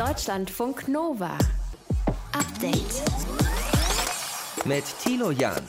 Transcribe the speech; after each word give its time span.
Deutschlandfunk 0.00 0.88
Nova. 0.88 1.36
Update. 2.32 3.02
Mit 4.64 4.84
Tilo 5.04 5.30
Jan. 5.30 5.60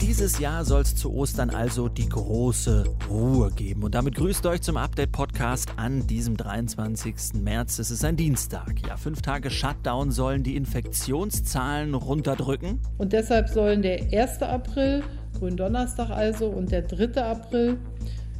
Dieses 0.00 0.38
Jahr 0.38 0.64
soll 0.64 0.82
es 0.82 0.94
zu 0.94 1.12
Ostern 1.12 1.50
also 1.50 1.88
die 1.88 2.08
große 2.08 2.84
Ruhe 3.10 3.50
geben. 3.50 3.82
Und 3.82 3.96
damit 3.96 4.14
grüßt 4.14 4.46
euch 4.46 4.62
zum 4.62 4.76
Update-Podcast 4.76 5.72
an 5.74 6.06
diesem 6.06 6.36
23. 6.36 7.42
März. 7.42 7.80
Es 7.80 7.90
ist 7.90 8.04
ein 8.04 8.14
Dienstag. 8.14 8.74
Ja, 8.86 8.96
fünf 8.96 9.22
Tage 9.22 9.50
Shutdown 9.50 10.12
sollen 10.12 10.44
die 10.44 10.54
Infektionszahlen 10.54 11.94
runterdrücken. 11.94 12.78
Und 12.98 13.12
deshalb 13.12 13.48
sollen 13.48 13.82
der 13.82 14.02
1. 14.12 14.40
April, 14.42 15.02
Gründonnerstag 15.36 16.10
also, 16.10 16.46
und 16.46 16.70
der 16.70 16.82
3. 16.82 17.20
April 17.24 17.76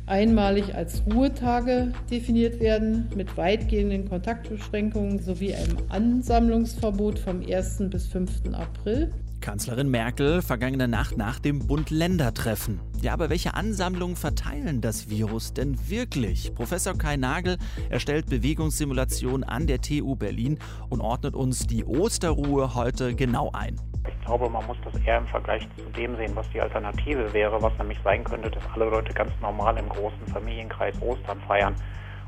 einmalig 0.07 0.75
als 0.75 1.02
Ruhetage 1.07 1.93
definiert 2.11 2.61
werden 2.61 3.09
mit 3.14 3.36
weitgehenden 3.36 4.09
Kontaktbeschränkungen 4.09 5.22
sowie 5.22 5.54
einem 5.54 5.79
Ansammlungsverbot 5.89 7.18
vom 7.18 7.40
1. 7.40 7.85
bis 7.90 8.07
5. 8.07 8.53
April. 8.53 9.12
Kanzlerin 9.40 9.90
Merkel 9.90 10.40
vergangene 10.40 10.89
Nacht 10.89 11.18
nach 11.18 11.39
dem 11.39 11.59
Bund-Länder-Treffen. 11.59 12.81
Ja, 13.03 13.12
aber 13.12 13.29
welche 13.29 13.53
Ansammlungen 13.53 14.17
verteilen 14.17 14.81
das 14.81 15.11
Virus 15.11 15.53
denn 15.53 15.76
wirklich? 15.86 16.54
Professor 16.54 16.96
Kai 16.96 17.18
Nagel 17.18 17.59
erstellt 17.90 18.25
Bewegungssimulationen 18.31 19.45
an 19.45 19.67
der 19.67 19.82
TU 19.82 20.17
Berlin 20.17 20.59
und 20.89 21.03
ordnet 21.03 21.34
uns 21.34 21.67
die 21.67 21.84
Osterruhe 21.84 22.75
heute 22.75 23.14
genau 23.14 23.50
ein. 23.53 23.79
Ich 24.07 24.21
glaube, 24.21 24.49
man 24.49 24.67
muss 24.67 24.76
das 24.85 24.94
eher 25.07 25.18
im 25.18 25.26
Vergleich 25.26 25.67
zu 25.76 25.82
dem 25.96 26.17
sehen, 26.17 26.32
was 26.35 26.49
die 26.50 26.61
Alternative 26.61 27.32
wäre, 27.32 27.61
was 27.62 27.76
nämlich 27.79 27.99
sein 28.04 28.25
könnte, 28.25 28.50
dass 28.50 28.62
alle 28.75 28.86
Leute 28.86 29.12
ganz 29.12 29.32
normal 29.40 29.76
im 29.79 29.89
großen 29.89 30.26
Familienkreis 30.32 30.95
Ostern 31.00 31.40
feiern. 31.40 31.75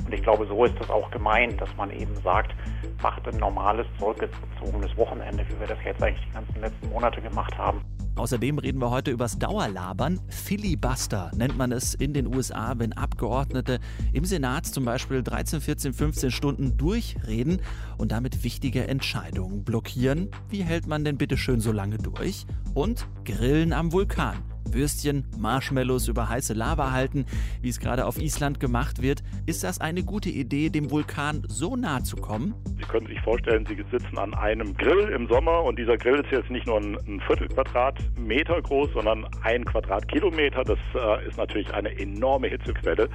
Und 0.04 0.12
ich 0.12 0.22
glaube, 0.22 0.46
so 0.46 0.64
ist 0.64 0.74
das 0.78 0.90
auch 0.90 1.10
gemeint, 1.10 1.60
dass 1.60 1.74
man 1.76 1.90
eben 1.90 2.14
sagt, 2.22 2.54
macht 3.02 3.26
ein 3.28 3.38
normales, 3.38 3.86
zurückgezogenes 3.98 4.96
Wochenende, 4.96 5.44
wie 5.48 5.60
wir 5.60 5.66
das 5.66 5.78
jetzt 5.84 6.02
eigentlich 6.02 6.24
die 6.26 6.32
ganzen 6.32 6.60
letzten 6.60 6.88
Monate 6.88 7.20
gemacht 7.20 7.56
haben. 7.56 7.82
Außerdem 8.16 8.58
reden 8.58 8.80
wir 8.80 8.90
heute 8.90 9.10
übers 9.10 9.38
Dauerlabern. 9.38 10.20
Filibuster 10.28 11.30
nennt 11.36 11.58
man 11.58 11.70
es 11.70 11.92
in 11.92 12.14
den 12.14 12.34
USA, 12.34 12.72
wenn 12.78 12.94
Abgeordnete 12.94 13.78
im 14.14 14.24
Senat 14.24 14.64
zum 14.64 14.86
Beispiel 14.86 15.22
13, 15.22 15.60
14, 15.60 15.92
15 15.92 16.30
Stunden 16.30 16.78
durchreden 16.78 17.60
und 17.98 18.12
damit 18.12 18.42
wichtige 18.42 18.88
Entscheidungen 18.88 19.64
blockieren. 19.64 20.30
Wie 20.48 20.62
hält 20.62 20.86
man 20.86 21.04
denn 21.04 21.18
bitte 21.18 21.36
schön 21.36 21.60
so 21.60 21.72
lange 21.72 21.98
durch? 21.98 22.46
Und 22.72 23.06
Grillen 23.26 23.74
am 23.74 23.92
Vulkan. 23.92 24.55
Würstchen, 24.72 25.24
Marshmallows 25.38 26.08
über 26.08 26.28
heiße 26.28 26.54
Lava 26.54 26.92
halten, 26.92 27.26
wie 27.60 27.68
es 27.68 27.80
gerade 27.80 28.06
auf 28.06 28.18
Island 28.18 28.60
gemacht 28.60 29.02
wird. 29.02 29.22
Ist 29.46 29.64
das 29.64 29.80
eine 29.80 30.02
gute 30.02 30.30
Idee, 30.30 30.70
dem 30.70 30.90
Vulkan 30.90 31.42
so 31.48 31.76
nah 31.76 32.02
zu 32.02 32.16
kommen? 32.16 32.54
Sie 32.78 32.84
können 32.84 33.06
sich 33.06 33.20
vorstellen, 33.20 33.66
Sie 33.66 33.76
sitzen 33.90 34.18
an 34.18 34.34
einem 34.34 34.76
Grill 34.76 35.08
im 35.10 35.28
Sommer 35.28 35.64
und 35.64 35.78
dieser 35.78 35.96
Grill 35.96 36.20
ist 36.20 36.30
jetzt 36.30 36.50
nicht 36.50 36.66
nur 36.66 36.78
ein 36.78 37.20
Viertelquadratmeter 37.26 38.62
groß, 38.62 38.90
sondern 38.94 39.26
ein 39.42 39.64
Quadratkilometer. 39.64 40.64
Das 40.64 40.78
äh, 40.94 41.28
ist 41.28 41.38
natürlich 41.38 41.72
eine 41.72 41.96
enorme 41.98 42.48
Hitzequelle. 42.48 43.08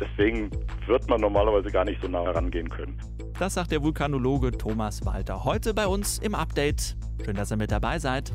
Deswegen 0.00 0.50
wird 0.86 1.08
man 1.08 1.20
normalerweise 1.20 1.70
gar 1.70 1.84
nicht 1.84 2.00
so 2.02 2.08
nah 2.08 2.22
herangehen 2.24 2.68
können. 2.68 2.98
Das 3.38 3.54
sagt 3.54 3.72
der 3.72 3.82
Vulkanologe 3.82 4.52
Thomas 4.52 5.04
Walter 5.04 5.44
heute 5.44 5.74
bei 5.74 5.86
uns 5.86 6.18
im 6.18 6.34
Update. 6.34 6.96
Schön, 7.24 7.34
dass 7.34 7.50
ihr 7.50 7.56
mit 7.56 7.70
dabei 7.70 7.98
seid. 7.98 8.32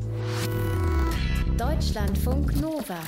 Deutschlandfunk 1.58 2.60
Nova. 2.60 3.00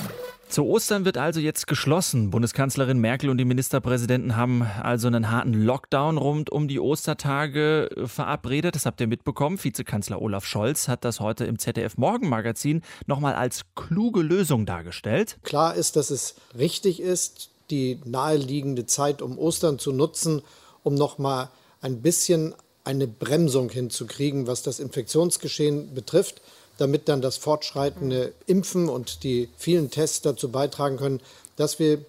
Zu 0.49 0.65
Ostern 0.65 1.05
wird 1.05 1.17
also 1.17 1.39
jetzt 1.39 1.67
geschlossen. 1.67 2.31
Bundeskanzlerin 2.31 2.99
Merkel 2.99 3.29
und 3.29 3.37
die 3.37 3.45
Ministerpräsidenten 3.45 4.35
haben 4.35 4.63
also 4.63 5.07
einen 5.07 5.31
harten 5.31 5.53
Lockdown 5.53 6.17
rund 6.17 6.49
um 6.51 6.67
die 6.67 6.81
Ostertage 6.81 7.89
verabredet. 8.07 8.75
Das 8.75 8.85
habt 8.85 8.99
ihr 8.99 9.07
mitbekommen. 9.07 9.57
Vizekanzler 9.63 10.21
Olaf 10.21 10.45
Scholz 10.45 10.89
hat 10.89 11.05
das 11.05 11.21
heute 11.21 11.45
im 11.45 11.59
ZDF 11.59 11.97
Morgenmagazin 11.97 12.81
nochmal 13.07 13.35
als 13.35 13.61
kluge 13.75 14.21
Lösung 14.21 14.65
dargestellt. 14.65 15.37
Klar 15.43 15.75
ist, 15.75 15.95
dass 15.95 16.09
es 16.09 16.35
richtig 16.57 16.99
ist, 16.99 17.51
die 17.69 18.01
naheliegende 18.03 18.85
Zeit 18.85 19.21
um 19.21 19.39
Ostern 19.39 19.79
zu 19.79 19.93
nutzen, 19.93 20.41
um 20.83 20.95
nochmal 20.95 21.49
ein 21.79 22.01
bisschen 22.01 22.53
eine 22.83 23.07
Bremsung 23.07 23.69
hinzukriegen, 23.69 24.45
was 24.45 24.61
das 24.61 24.81
Infektionsgeschehen 24.81 25.93
betrifft 25.93 26.41
damit 26.81 27.07
dann 27.07 27.21
das 27.21 27.37
fortschreitende 27.37 28.33
Impfen 28.47 28.89
und 28.89 29.23
die 29.23 29.49
vielen 29.55 29.91
Tests 29.91 30.21
dazu 30.21 30.49
beitragen 30.49 30.97
können, 30.97 31.21
dass 31.55 31.77
wir 31.77 32.03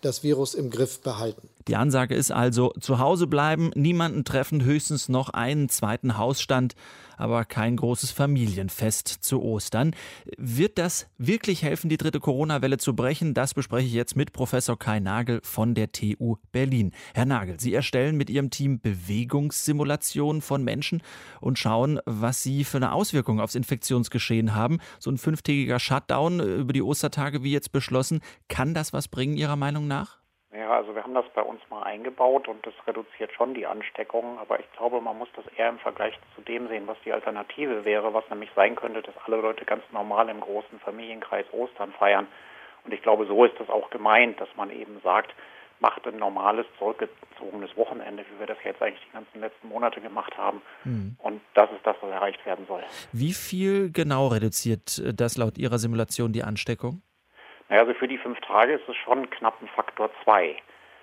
das 0.00 0.24
Virus 0.24 0.54
im 0.54 0.70
Griff 0.70 0.98
behalten. 0.98 1.48
Die 1.68 1.74
Ansage 1.74 2.14
ist 2.14 2.30
also 2.30 2.72
zu 2.80 3.00
Hause 3.00 3.26
bleiben, 3.26 3.70
niemanden 3.74 4.24
treffen, 4.24 4.62
höchstens 4.62 5.08
noch 5.08 5.30
einen 5.30 5.68
zweiten 5.68 6.16
Hausstand, 6.16 6.76
aber 7.16 7.44
kein 7.44 7.76
großes 7.76 8.12
Familienfest 8.12 9.08
zu 9.08 9.42
Ostern. 9.42 9.94
Wird 10.36 10.78
das 10.78 11.08
wirklich 11.18 11.62
helfen, 11.62 11.88
die 11.88 11.96
dritte 11.96 12.20
Corona-Welle 12.20 12.78
zu 12.78 12.94
brechen? 12.94 13.34
Das 13.34 13.52
bespreche 13.52 13.88
ich 13.88 13.94
jetzt 13.94 14.14
mit 14.14 14.32
Professor 14.32 14.78
Kai 14.78 15.00
Nagel 15.00 15.40
von 15.42 15.74
der 15.74 15.90
TU 15.90 16.36
Berlin. 16.52 16.92
Herr 17.14 17.26
Nagel, 17.26 17.58
Sie 17.58 17.74
erstellen 17.74 18.16
mit 18.16 18.30
Ihrem 18.30 18.50
Team 18.50 18.80
Bewegungssimulationen 18.80 20.42
von 20.42 20.62
Menschen 20.62 21.02
und 21.40 21.58
schauen, 21.58 21.98
was 22.06 22.44
sie 22.44 22.62
für 22.62 22.76
eine 22.76 22.92
Auswirkung 22.92 23.40
aufs 23.40 23.56
Infektionsgeschehen 23.56 24.54
haben. 24.54 24.78
So 25.00 25.10
ein 25.10 25.18
fünftägiger 25.18 25.80
Shutdown 25.80 26.38
über 26.38 26.72
die 26.72 26.82
Ostertage 26.82 27.42
wie 27.42 27.50
jetzt 27.50 27.72
beschlossen, 27.72 28.20
kann 28.48 28.72
das 28.72 28.92
was 28.92 29.08
bringen 29.08 29.36
Ihrer 29.36 29.56
Meinung 29.56 29.88
nach? 29.88 30.18
Ja, 30.56 30.70
also 30.70 30.94
wir 30.94 31.02
haben 31.02 31.14
das 31.14 31.26
bei 31.34 31.42
uns 31.42 31.60
mal 31.68 31.82
eingebaut 31.82 32.48
und 32.48 32.64
das 32.66 32.74
reduziert 32.86 33.30
schon 33.32 33.52
die 33.52 33.66
Ansteckungen, 33.66 34.38
aber 34.38 34.58
ich 34.58 34.72
glaube, 34.72 35.00
man 35.00 35.18
muss 35.18 35.28
das 35.36 35.44
eher 35.56 35.68
im 35.68 35.78
Vergleich 35.78 36.14
zu 36.34 36.40
dem 36.40 36.68
sehen, 36.68 36.86
was 36.86 36.96
die 37.04 37.12
Alternative 37.12 37.84
wäre, 37.84 38.14
was 38.14 38.24
nämlich 38.30 38.50
sein 38.56 38.74
könnte, 38.74 39.02
dass 39.02 39.14
alle 39.26 39.36
Leute 39.36 39.64
ganz 39.66 39.82
normal 39.92 40.28
im 40.30 40.40
großen 40.40 40.78
Familienkreis 40.80 41.44
Ostern 41.52 41.92
feiern. 41.92 42.26
Und 42.84 42.94
ich 42.94 43.02
glaube, 43.02 43.26
so 43.26 43.44
ist 43.44 43.58
das 43.58 43.68
auch 43.68 43.90
gemeint, 43.90 44.40
dass 44.40 44.48
man 44.56 44.70
eben 44.70 45.00
sagt, 45.02 45.34
macht 45.80 46.06
ein 46.06 46.16
normales, 46.16 46.64
zurückgezogenes 46.78 47.76
Wochenende, 47.76 48.24
wie 48.30 48.38
wir 48.38 48.46
das 48.46 48.56
jetzt 48.64 48.80
eigentlich 48.80 49.04
die 49.08 49.12
ganzen 49.12 49.40
letzten 49.40 49.68
Monate 49.68 50.00
gemacht 50.00 50.38
haben. 50.38 50.62
Mhm. 50.84 51.16
Und 51.18 51.42
das 51.52 51.70
ist 51.72 51.84
das, 51.84 51.96
was 52.00 52.10
erreicht 52.10 52.46
werden 52.46 52.66
soll. 52.66 52.82
Wie 53.12 53.34
viel 53.34 53.90
genau 53.90 54.28
reduziert 54.28 55.02
das 55.14 55.36
laut 55.36 55.58
Ihrer 55.58 55.78
Simulation 55.78 56.32
die 56.32 56.44
Ansteckung? 56.44 57.02
Naja, 57.68 57.82
also 57.82 57.94
für 57.94 58.08
die 58.08 58.18
fünf 58.18 58.40
Tage 58.40 58.74
ist 58.74 58.88
es 58.88 58.96
schon 58.96 59.28
knapp 59.30 59.60
ein 59.60 59.68
Faktor 59.68 60.10
zwei. 60.24 60.56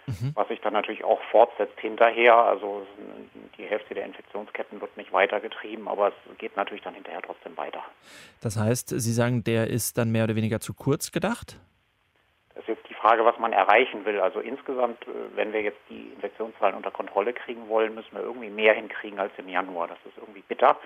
Mhm. 0.06 0.31
Was 0.35 0.50
sich 0.50 0.59
dann 0.59 0.74
natürlich 0.74 1.03
auch 1.06 1.22
fortsetzt 1.31 1.79
hinterher. 1.79 2.35
Also 2.35 2.85
die 3.57 3.63
Hälfte 3.63 3.94
der 3.94 4.06
Infektionsketten 4.06 4.81
wird 4.81 4.97
nicht 4.97 5.13
weitergetrieben, 5.13 5.88
aber 5.88 6.09
es 6.09 6.38
geht 6.38 6.57
natürlich 6.57 6.84
dann 6.84 6.94
hinterher 6.94 7.22
trotzdem 7.22 7.56
weiter. 7.56 7.81
Das 8.41 8.57
heißt, 8.57 8.90
Sie 8.90 9.13
sagen, 9.13 9.44
der 9.46 9.68
ist 9.68 9.97
dann 9.97 10.12
mehr 10.12 10.25
oder 10.25 10.35
weniger 10.35 10.59
zu 10.59 10.73
kurz 10.73 11.12
gedacht? 11.12 11.57
Das 12.53 12.63
ist 12.63 12.68
jetzt 12.68 12.90
die 12.90 12.94
Frage, 12.94 13.23
was 13.23 13.40
man 13.40 13.53
erreichen 13.53 14.06
will. 14.06 14.19
Also 14.19 14.40
insgesamt, 14.40 15.02
äh, 15.07 15.35
wenn 15.35 15.53
wir 15.53 15.62
jetzt 15.62 15.79
die 15.90 16.12
Infektionszahlen 16.16 16.75
unter 16.75 16.91
Kontrolle 16.91 17.34
kriegen 17.34 17.68
wollen, 17.69 17.96
müssen 17.96 18.12
wir 18.12 18.22
irgendwie 18.22 18.50
mehr 18.50 18.73
hinkriegen 18.73 19.19
als 19.19 19.31
im 19.38 19.50
Januar. 19.50 19.88
Das 19.88 19.97
ist 20.06 20.18
irgendwie 20.18 20.44
bitter 20.47 20.78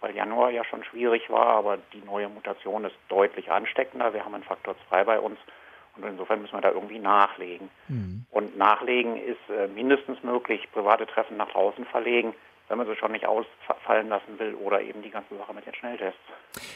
weil 0.00 0.14
Januar 0.14 0.50
ja 0.50 0.64
schon 0.64 0.84
schwierig 0.84 1.30
war, 1.30 1.46
aber 1.46 1.78
die 1.92 2.02
neue 2.04 2.28
Mutation 2.28 2.84
ist 2.84 2.96
deutlich 3.08 3.50
ansteckender. 3.50 4.12
Wir 4.12 4.24
haben 4.24 4.34
einen 4.34 4.44
Faktor 4.44 4.76
2 4.88 5.04
bei 5.04 5.18
uns 5.18 5.38
und 5.96 6.04
insofern 6.04 6.42
müssen 6.42 6.54
wir 6.54 6.60
da 6.60 6.70
irgendwie 6.70 6.98
nachlegen. 6.98 7.70
Mhm. 7.88 8.26
Und 8.30 8.56
nachlegen 8.56 9.16
ist 9.16 9.38
äh, 9.48 9.68
mindestens 9.68 10.22
möglich, 10.22 10.68
private 10.72 11.06
Treffen 11.06 11.36
nach 11.36 11.50
draußen 11.50 11.84
verlegen, 11.86 12.34
wenn 12.68 12.78
man 12.78 12.86
sie 12.86 12.96
schon 12.96 13.12
nicht 13.12 13.26
ausfallen 13.26 14.08
lassen 14.08 14.38
will 14.38 14.54
oder 14.54 14.80
eben 14.82 15.02
die 15.02 15.10
ganze 15.10 15.36
Sache 15.36 15.54
mit 15.54 15.66
den 15.66 15.74
Schnelltests. 15.74 16.18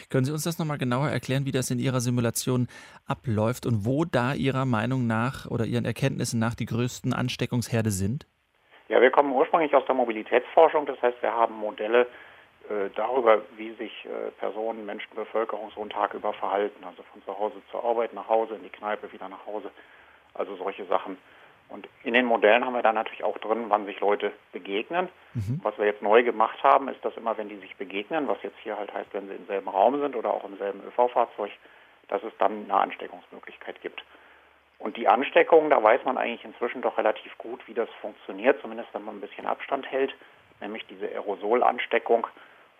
Können 0.09 0.25
Sie 0.25 0.33
uns 0.33 0.45
das 0.45 0.59
nochmal 0.59 0.79
genauer 0.79 1.09
erklären, 1.09 1.45
wie 1.47 1.53
das 1.53 1.71
in 1.71 1.79
Ihrer 1.79 2.01
Simulation 2.01 2.69
abläuft 3.07 3.67
und 3.67 3.85
wo 3.85 4.05
da 4.05 4.35
Ihrer 4.35 4.65
Meinung 4.65 5.07
nach 5.07 5.47
oder 5.47 5.65
Ihren 5.65 5.85
Erkenntnissen 5.85 6.39
nach 6.39 6.55
die 6.55 6.67
größten 6.67 7.13
Ansteckungsherde 7.13 7.91
sind? 7.91 8.27
Ja, 8.89 9.01
wir 9.01 9.11
kommen 9.11 9.33
ursprünglich 9.33 9.75
aus 9.75 9.85
der 9.87 9.95
Mobilitätsforschung. 9.95 10.87
Das 10.87 11.01
heißt, 11.03 11.23
wir 11.23 11.33
haben 11.33 11.55
Modelle 11.55 12.07
darüber, 12.95 13.43
wie 13.57 13.73
sich 13.73 14.05
äh, 14.05 14.31
Personen, 14.39 14.87
Menschen, 14.87 15.15
Bevölkerung 15.15 15.71
so 15.75 15.81
einen 15.81 15.91
Tag 15.91 16.15
über 16.15 16.33
verhalten. 16.33 16.85
Also 16.85 17.03
von 17.05 17.23
zu 17.25 17.39
Hause 17.39 17.57
zur 17.71 17.85
Arbeit, 17.85 18.15
nach 18.15 18.29
Hause, 18.29 18.55
in 18.55 18.63
die 18.63 18.71
Kneipe, 18.71 19.13
wieder 19.13 19.29
nach 19.29 19.47
Hause. 19.47 19.71
Also 20.35 20.57
solche 20.57 20.85
Sachen. 20.87 21.19
Und 21.69 21.89
in 22.03 22.15
den 22.15 22.27
Modellen 22.27 22.65
haben 22.65 22.75
wir 22.75 22.83
dann 22.83 22.97
natürlich 22.97 23.23
auch 23.23 23.39
drin, 23.39 23.67
wann 23.69 23.87
sich 23.87 24.01
Leute 24.01 24.33
begegnen. 24.53 25.09
Mhm. 25.35 25.61
Was 25.63 25.79
wir 25.79 25.87
jetzt 25.87 26.03
neu 26.03 26.23
gemacht 26.23 26.63
haben, 26.65 26.89
ist, 26.89 27.05
dass 27.05 27.17
immer, 27.17 27.39
wenn 27.39 27.49
die 27.49 27.59
sich 27.59 27.77
begegnen, 27.77 28.27
was 28.27 28.43
jetzt 28.43 28.59
hier 28.63 28.77
halt 28.77 28.93
heißt, 28.93 29.13
wenn 29.13 29.29
sie 29.29 29.35
im 29.35 29.47
selben 29.47 29.69
Raum 29.69 30.01
sind 30.01 30.17
oder 30.17 30.35
auch 30.35 30.45
im 30.45 30.59
selben 30.59 30.81
ÖV-Fahrzeug, 30.87 31.53
dass 32.09 32.23
es 32.25 32.33
dann 32.39 32.65
eine 32.65 32.75
Ansteckungsmöglichkeit 32.75 33.81
gibt. 33.83 34.03
Und 34.81 34.97
die 34.97 35.07
Ansteckung, 35.07 35.71
da 35.71 35.83
weiß 35.83 36.05
man 36.05 36.19
eigentlich 36.19 36.45
inzwischen 36.45 36.83
doch 36.83 36.99
relativ 36.99 37.37
gut, 37.39 37.61
wie 37.69 37.75
das 37.75 37.89
funktioniert, 38.01 38.61
zumindest 38.63 38.93
wenn 38.93 39.05
man 39.05 39.17
ein 39.17 39.21
bisschen 39.21 39.47
Abstand 39.47 39.89
hält, 39.91 40.15
nämlich 40.61 40.85
diese 40.87 41.07
Aerosolansteckung. 41.07 42.27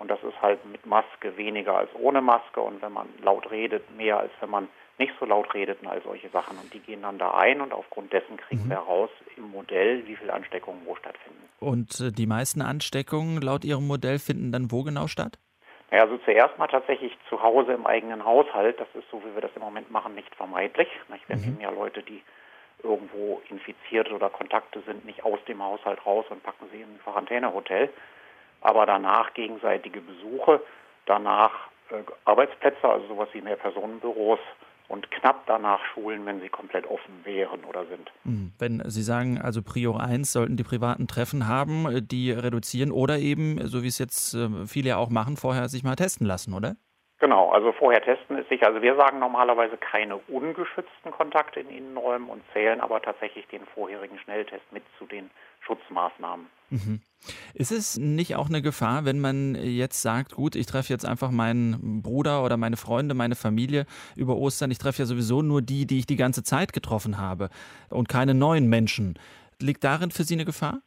Und 0.01 0.11
das 0.11 0.19
ist 0.23 0.41
halt 0.41 0.65
mit 0.65 0.87
Maske 0.87 1.37
weniger 1.37 1.77
als 1.77 1.91
ohne 1.95 2.23
Maske 2.23 2.61
und 2.61 2.81
wenn 2.81 2.93
man 2.93 3.07
laut 3.23 3.51
redet, 3.51 3.95
mehr 3.97 4.19
als 4.19 4.33
wenn 4.41 4.49
man 4.49 4.69
nicht 4.99 5.13
so 5.21 5.27
laut 5.27 5.53
redet 5.53 5.83
und 5.83 5.89
all 5.89 6.03
solche 6.03 6.31
Sachen. 6.31 6.59
Und 6.59 6.73
die 6.73 6.81
gehen 6.81 7.03
dann 7.03 7.19
da 7.19 7.33
ein 7.35 7.61
und 7.61 7.73
aufgrund 7.73 8.13
dessen 8.13 8.39
kriegen 8.39 8.65
mhm. 8.65 8.71
wir 8.71 8.79
raus 8.79 9.11
im 9.37 9.51
Modell, 9.51 10.07
wie 10.07 10.17
viele 10.17 10.33
Ansteckungen 10.33 10.81
wo 10.87 10.97
stattfinden. 10.97 11.49
Und 11.59 12.01
äh, 12.01 12.13
die 12.13 12.27
meisten 12.27 12.63
Ansteckungen 12.63 13.43
laut 13.43 13.63
Ihrem 13.63 13.87
Modell 13.87 14.19
finden 14.19 14.53
dann 14.53 14.71
wo 14.71 14.83
genau 14.83 15.07
statt? 15.07 15.39
Naja, 15.91 16.05
also 16.05 16.17
zuerst 16.25 16.57
mal 16.59 16.69
tatsächlich 16.69 17.13
zu 17.29 17.43
Hause 17.43 17.73
im 17.73 17.87
eigenen 17.87 18.25
Haushalt. 18.25 18.81
Das 18.81 18.89
ist 18.95 19.11
so, 19.11 19.23
wie 19.23 19.35
wir 19.35 19.43
das 19.43 19.51
im 19.55 19.63
Moment 19.63 19.91
machen, 19.91 20.15
nicht 20.15 20.35
vermeidlich. 20.35 20.89
Wir 21.27 21.37
mhm. 21.37 21.43
nehmen 21.43 21.61
ja 21.61 21.71
Leute, 21.71 22.03
die 22.03 22.23
irgendwo 22.83 23.43
infiziert 23.51 24.11
oder 24.11 24.31
Kontakte 24.31 24.81
sind, 24.87 25.05
nicht 25.05 25.25
aus 25.25 25.39
dem 25.47 25.63
Haushalt 25.63 26.05
raus 26.07 26.25
und 26.31 26.43
packen 26.43 26.67
sie 26.73 26.81
in 26.81 26.89
ein 26.89 27.01
Quarantänehotel. 27.05 27.91
Aber 28.61 28.87
danach 28.87 29.33
gegenseitige 29.35 30.01
Besuche, 30.01 30.61
danach 31.07 31.53
äh, 31.91 32.03
Arbeitsplätze, 32.25 32.89
also 32.89 33.07
sowas 33.09 33.29
wie 33.33 33.41
mehr 33.41 33.57
Personenbüros 33.57 34.41
und 34.91 35.11
knapp 35.11 35.47
danach 35.47 35.81
Schulen, 35.95 36.27
wenn 36.27 36.41
sie 36.41 36.49
komplett 36.49 36.85
offen 36.87 37.25
wären 37.25 37.65
oder 37.65 37.87
sind. 37.87 38.11
Hm, 38.25 38.53
wenn 38.59 38.83
Sie 38.87 39.03
sagen, 39.03 39.41
also 39.41 39.63
Prior 39.63 40.01
1 40.01 40.33
sollten 40.33 40.57
die 40.57 40.65
privaten 40.65 41.07
Treffen 41.07 41.47
haben, 41.47 41.87
äh, 41.87 42.03
die 42.03 42.33
reduzieren 42.33 42.91
oder 42.91 43.19
eben, 43.19 43.67
so 43.67 43.83
wie 43.83 43.89
es 43.89 43.99
jetzt 43.99 44.35
äh, 44.35 44.67
viele 44.67 44.91
ja 44.91 44.97
auch 44.97 45.11
machen, 45.11 45.37
vorher 45.37 45.69
sich 45.69 45.85
mal 45.85 45.97
testen 45.97 46.27
lassen, 46.27 46.55
oder? 46.55 46.75
Genau, 47.21 47.51
also 47.51 47.73
vorher 47.73 48.03
testen 48.03 48.39
ist 48.39 48.49
sicher. 48.49 48.67
Also 48.67 48.81
wir 48.81 48.97
sagen 48.97 49.19
normalerweise 49.19 49.77
keine 49.77 50.17
ungeschützten 50.17 51.11
Kontakte 51.13 51.61
in 51.61 51.69
Innenräumen 51.69 52.29
und 52.29 52.43
zählen 52.53 52.81
aber 52.81 53.01
tatsächlich 53.03 53.47
den 53.49 53.67
vorherigen 53.75 54.19
Schnelltest 54.19 54.65
mit 54.73 54.83
zu 54.99 55.05
den 55.05 55.31
Schutzmaßnahmen. 55.61 56.47
Mhm. 56.71 57.01
Ist 57.53 57.73
es 57.73 57.99
nicht 57.99 58.37
auch 58.37 58.49
eine 58.49 58.63
Gefahr, 58.63 59.05
wenn 59.05 59.21
man 59.21 59.55
jetzt 59.55 60.01
sagt, 60.01 60.33
gut, 60.33 60.57
ich 60.57 60.67
treffe 60.67 60.93
jetzt 60.93 61.05
einfach 61.05 61.31
meinen 61.31 62.03
Bruder 62.03 62.43
oder 62.45 62.57
meine 62.57 62.77
Freunde, 62.77 63.15
meine 63.15 63.35
Familie 63.35 63.85
über 64.17 64.37
Ostern, 64.37 64.71
ich 64.71 64.79
treffe 64.79 65.01
ja 65.01 65.07
sowieso 65.07 65.43
nur 65.43 65.61
die, 65.61 65.87
die 65.87 65.99
ich 65.99 66.07
die 66.07 66.17
ganze 66.17 66.43
Zeit 66.43 66.73
getroffen 66.73 67.19
habe 67.19 67.51
und 67.91 68.09
keine 68.09 68.35
neuen 68.35 68.69
Menschen. 68.69 69.19
Liegt 69.61 69.85
darin 69.85 70.11
für 70.11 70.25
Sie 70.25 70.35
eine 70.35 70.47
Gefahr? 70.47 70.81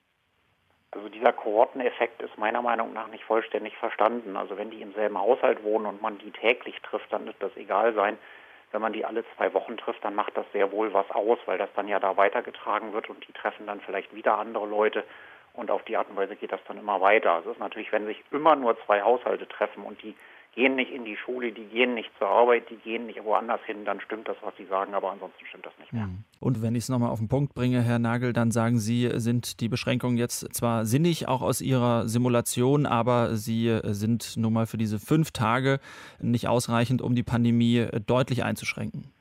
Also 0.92 1.10
dieser 1.10 1.34
Kohorteneffekt 1.34 2.22
ist 2.22 2.38
meiner 2.38 2.62
Meinung 2.62 2.94
nach 2.94 3.08
nicht 3.08 3.24
vollständig 3.24 3.76
verstanden. 3.78 4.36
Also 4.36 4.58
wenn 4.58 4.72
die 4.72 4.82
im 4.82 4.94
selben 4.94 5.18
Haushalt 5.18 5.64
wohnen 5.64 5.86
und 5.86 6.02
man 6.02 6.18
die 6.20 6.32
täglich 6.32 6.80
trifft, 6.82 7.12
dann 7.12 7.26
wird 7.26 7.36
das 7.40 7.56
egal 7.58 7.94
sein. 7.94 8.18
Wenn 8.74 8.82
man 8.82 8.92
die 8.92 9.06
alle 9.06 9.24
zwei 9.38 9.54
Wochen 9.54 9.78
trifft, 9.78 10.04
dann 10.04 10.16
macht 10.16 10.36
das 10.36 10.46
sehr 10.52 10.72
wohl 10.72 10.94
was 10.94 11.10
aus, 11.12 11.38
weil 11.46 11.60
das 11.60 11.70
dann 11.76 11.88
ja 11.88 12.00
da 12.00 12.18
weitergetragen 12.18 12.92
wird 12.92 13.08
und 13.08 13.26
die 13.28 13.32
treffen 13.32 13.68
dann 13.68 13.80
vielleicht 13.82 14.14
wieder 14.16 14.40
andere 14.40 14.66
Leute 14.66 15.04
und 15.54 15.70
auf 15.70 15.84
die 15.84 15.96
Art 15.96 16.10
und 16.10 16.18
Weise 16.18 16.36
geht 16.36 16.52
das 16.52 16.64
dann 16.68 16.80
immer 16.80 17.00
weiter. 17.00 17.40
Es 17.40 17.46
ist 17.46 17.60
natürlich, 17.60 17.92
wenn 17.92 18.08
sich 18.08 18.24
immer 18.32 18.56
nur 18.56 18.76
zwei 18.86 19.04
Haushalte 19.04 19.48
treffen 19.48 19.84
und 19.84 20.02
die 20.02 20.16
gehen 20.56 20.76
nicht 20.76 20.92
in 20.92 21.06
die 21.06 21.18
Schule, 21.18 21.52
die 21.52 21.66
gehen 21.66 21.94
nicht 21.94 22.10
zur 22.18 22.28
Arbeit, 22.28 22.70
die 22.70 22.76
gehen 22.78 23.08
nicht 23.08 23.24
woanders 23.24 23.62
hin, 23.66 23.86
dann 23.86 24.00
stimmt 24.02 24.28
das, 24.28 24.38
was 24.42 24.56
Sie 24.58 24.66
sagen, 24.66 24.94
aber 24.94 25.12
ansonsten 25.12 25.46
stimmt 25.46 25.66
das 25.66 25.74
nicht 25.80 25.92
mehr. 25.94 26.04
Hm. 26.04 26.24
Und 26.40 26.62
wenn 26.62 26.76
ich 26.76 26.84
es 26.84 26.90
nochmal 26.90 27.10
auf 27.10 27.20
den 27.20 27.28
Punkt 27.28 27.54
bringe, 27.54 27.82
Herr 27.82 28.00
Nagel, 28.00 28.34
dann 28.34 28.52
sagen 28.52 28.78
Sie, 28.78 29.10
sind 29.14 29.62
die 29.62 29.70
Beschränkungen 29.70 30.18
jetzt 30.18 30.54
zwar 30.54 30.86
sinnig, 30.86 31.28
auch 31.28 31.42
aus 31.42 31.62
Ihrer 31.62 32.08
Simulation, 32.08 32.86
aber 32.86 33.36
sie 33.36 33.80
sind 33.84 34.36
nun 34.38 34.54
mal 34.54 34.66
für 34.66 34.78
diese 34.78 35.00
fünf 35.00 35.32
Tage 35.32 35.80
nicht 36.20 36.48
ausreichend, 36.48 37.02
um 37.02 37.16
die 37.16 37.24
Pandemie 37.24 37.88
deutlich 38.06 38.44
einzuschränken. 38.44 39.12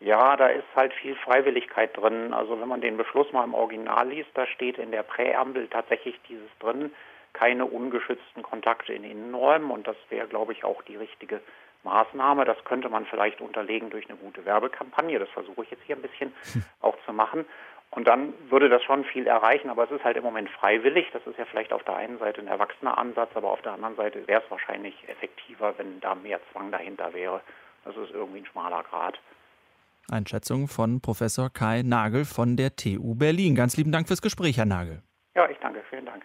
Ja, 0.00 0.36
da 0.36 0.46
ist 0.46 0.64
halt 0.76 0.92
viel 0.94 1.16
Freiwilligkeit 1.16 1.96
drin. 1.96 2.32
Also 2.32 2.60
wenn 2.60 2.68
man 2.68 2.80
den 2.80 2.96
Beschluss 2.96 3.32
mal 3.32 3.44
im 3.44 3.54
Original 3.54 4.08
liest, 4.08 4.30
da 4.34 4.46
steht 4.46 4.78
in 4.78 4.92
der 4.92 5.02
Präambel 5.02 5.66
tatsächlich 5.68 6.14
dieses 6.28 6.48
drin, 6.60 6.92
keine 7.38 7.66
ungeschützten 7.66 8.42
Kontakte 8.42 8.92
in 8.92 9.04
Innenräumen 9.04 9.70
und 9.70 9.86
das 9.86 9.96
wäre, 10.08 10.26
glaube 10.26 10.52
ich, 10.52 10.64
auch 10.64 10.82
die 10.82 10.96
richtige 10.96 11.40
Maßnahme. 11.84 12.44
Das 12.44 12.62
könnte 12.64 12.88
man 12.88 13.06
vielleicht 13.06 13.40
unterlegen 13.40 13.90
durch 13.90 14.08
eine 14.08 14.18
gute 14.18 14.44
Werbekampagne. 14.44 15.18
Das 15.18 15.28
versuche 15.30 15.62
ich 15.62 15.70
jetzt 15.70 15.84
hier 15.84 15.96
ein 15.96 16.02
bisschen 16.02 16.32
auch 16.80 16.96
zu 17.06 17.12
machen. 17.12 17.44
Und 17.90 18.06
dann 18.06 18.34
würde 18.50 18.68
das 18.68 18.82
schon 18.82 19.04
viel 19.04 19.26
erreichen, 19.26 19.70
aber 19.70 19.84
es 19.84 19.90
ist 19.90 20.04
halt 20.04 20.16
im 20.16 20.24
Moment 20.24 20.50
freiwillig. 20.50 21.06
Das 21.12 21.26
ist 21.26 21.38
ja 21.38 21.46
vielleicht 21.46 21.72
auf 21.72 21.84
der 21.84 21.96
einen 21.96 22.18
Seite 22.18 22.40
ein 22.40 22.48
erwachsener 22.48 22.98
Ansatz, 22.98 23.30
aber 23.34 23.50
auf 23.50 23.62
der 23.62 23.72
anderen 23.72 23.96
Seite 23.96 24.26
wäre 24.26 24.42
es 24.44 24.50
wahrscheinlich 24.50 24.94
effektiver, 25.08 25.74
wenn 25.78 26.00
da 26.00 26.14
mehr 26.14 26.40
Zwang 26.52 26.70
dahinter 26.70 27.14
wäre. 27.14 27.40
Das 27.84 27.96
ist 27.96 28.10
irgendwie 28.10 28.40
ein 28.40 28.46
schmaler 28.46 28.82
Grad. 28.82 29.18
Einschätzung 30.10 30.68
von 30.68 31.00
Professor 31.00 31.50
Kai 31.50 31.82
Nagel 31.82 32.24
von 32.24 32.56
der 32.56 32.76
TU 32.76 33.14
Berlin. 33.14 33.54
Ganz 33.54 33.76
lieben 33.76 33.92
Dank 33.92 34.08
fürs 34.08 34.22
Gespräch, 34.22 34.58
Herr 34.58 34.66
Nagel. 34.66 35.02
Ja, 35.34 35.48
ich 35.48 35.58
danke. 35.58 35.82
Vielen 35.88 36.04
Dank. 36.04 36.24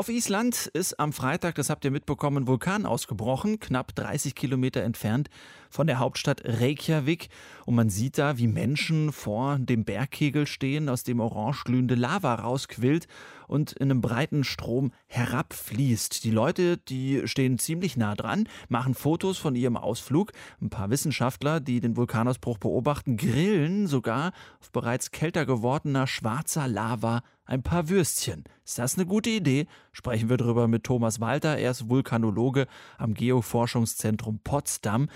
Auf 0.00 0.08
Island 0.08 0.70
ist 0.72 0.98
am 0.98 1.12
Freitag, 1.12 1.56
das 1.56 1.68
habt 1.68 1.84
ihr 1.84 1.90
mitbekommen, 1.90 2.46
Vulkan 2.46 2.86
ausgebrochen, 2.86 3.60
knapp 3.60 3.94
30 3.94 4.34
Kilometer 4.34 4.80
entfernt 4.80 5.28
von 5.68 5.86
der 5.86 5.98
Hauptstadt 5.98 6.40
Reykjavik. 6.42 7.28
Und 7.66 7.74
man 7.74 7.90
sieht 7.90 8.16
da, 8.16 8.38
wie 8.38 8.46
Menschen 8.46 9.12
vor 9.12 9.58
dem 9.58 9.84
Bergkegel 9.84 10.46
stehen, 10.46 10.88
aus 10.88 11.02
dem 11.02 11.20
orange 11.20 11.64
glühende 11.64 11.96
Lava 11.96 12.34
rausquillt 12.34 13.08
und 13.46 13.72
in 13.72 13.90
einem 13.90 14.00
breiten 14.00 14.42
Strom 14.42 14.90
herabfließt. 15.06 16.24
Die 16.24 16.30
Leute, 16.30 16.78
die 16.78 17.28
stehen 17.28 17.58
ziemlich 17.58 17.98
nah 17.98 18.14
dran, 18.14 18.48
machen 18.70 18.94
Fotos 18.94 19.36
von 19.36 19.54
ihrem 19.54 19.76
Ausflug. 19.76 20.32
Ein 20.62 20.70
paar 20.70 20.88
Wissenschaftler, 20.88 21.60
die 21.60 21.80
den 21.80 21.98
Vulkanausbruch 21.98 22.56
beobachten, 22.56 23.18
grillen 23.18 23.86
sogar 23.86 24.32
auf 24.60 24.70
bereits 24.72 25.10
kälter 25.10 25.44
gewordener 25.44 26.06
schwarzer 26.06 26.68
Lava 26.68 27.22
ein 27.50 27.62
paar 27.62 27.88
Würstchen. 27.88 28.44
Ist 28.64 28.78
das 28.78 28.96
eine 28.96 29.06
gute 29.06 29.30
Idee? 29.30 29.66
Sprechen 29.92 30.30
wir 30.30 30.36
darüber 30.36 30.68
mit 30.68 30.84
Thomas 30.84 31.20
Walter. 31.20 31.58
Er 31.58 31.72
ist 31.72 31.90
Vulkanologe 31.90 32.66
am 32.96 33.14
Geoforschungszentrum 33.14 34.40
Potsdam. 34.44 35.08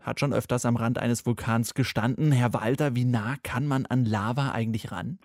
Hat 0.00 0.20
schon 0.20 0.32
öfters 0.32 0.66
am 0.66 0.76
Rand 0.76 0.98
eines 0.98 1.26
Vulkans 1.26 1.74
gestanden. 1.74 2.30
Herr 2.30 2.52
Walter, 2.52 2.94
wie 2.94 3.04
nah 3.04 3.36
kann 3.42 3.66
man 3.66 3.86
an 3.86 4.04
Lava 4.04 4.52
eigentlich 4.52 4.92
ran? 4.92 5.18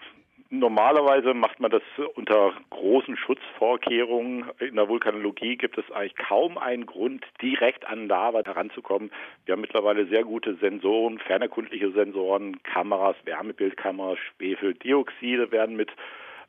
Normalerweise 0.49 1.33
macht 1.33 1.59
man 1.59 1.71
das 1.71 1.81
unter 2.15 2.53
großen 2.69 3.17
Schutzvorkehrungen. 3.17 4.45
In 4.59 4.75
der 4.75 4.87
Vulkanologie 4.87 5.57
gibt 5.57 5.79
es 5.79 5.91
eigentlich 5.91 6.15
kaum 6.15 6.59
einen 6.59 6.85
Grund, 6.85 7.25
direkt 7.41 7.85
an 7.87 8.07
Lava 8.07 8.43
heranzukommen. 8.45 9.11
Wir 9.45 9.53
haben 9.53 9.61
mittlerweile 9.61 10.05
sehr 10.05 10.23
gute 10.23 10.55
Sensoren, 10.57 11.17
fernerkundliche 11.17 11.91
Sensoren, 11.91 12.61
Kameras, 12.61 13.15
Wärmebildkameras, 13.25 14.19
Schwefeldioxide 14.37 15.51
werden 15.51 15.75
mit 15.75 15.89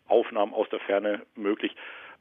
Aufnahmen 0.08 0.54
aus 0.54 0.68
der 0.70 0.80
Ferne 0.80 1.22
möglich. 1.34 1.74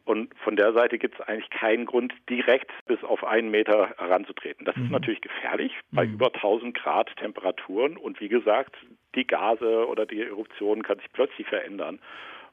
Und 0.05 0.33
von 0.43 0.57
der 0.57 0.73
Seite 0.73 0.97
gibt 0.97 1.19
es 1.19 1.27
eigentlich 1.27 1.49
keinen 1.49 1.85
Grund, 1.85 2.13
direkt 2.29 2.71
bis 2.87 3.01
auf 3.03 3.23
einen 3.23 3.51
Meter 3.51 3.93
heranzutreten. 3.97 4.65
Das 4.65 4.75
mhm. 4.75 4.85
ist 4.85 4.91
natürlich 4.91 5.21
gefährlich 5.21 5.71
bei 5.91 6.05
mhm. 6.05 6.15
über 6.15 6.27
1000 6.33 6.75
Grad 6.75 7.15
Temperaturen. 7.17 7.95
Und 7.95 8.19
wie 8.19 8.27
gesagt, 8.27 8.75
die 9.15 9.25
Gase 9.25 9.87
oder 9.87 10.05
die 10.05 10.21
Eruption 10.21 10.83
kann 10.83 10.97
sich 10.97 11.11
plötzlich 11.13 11.47
verändern. 11.47 11.99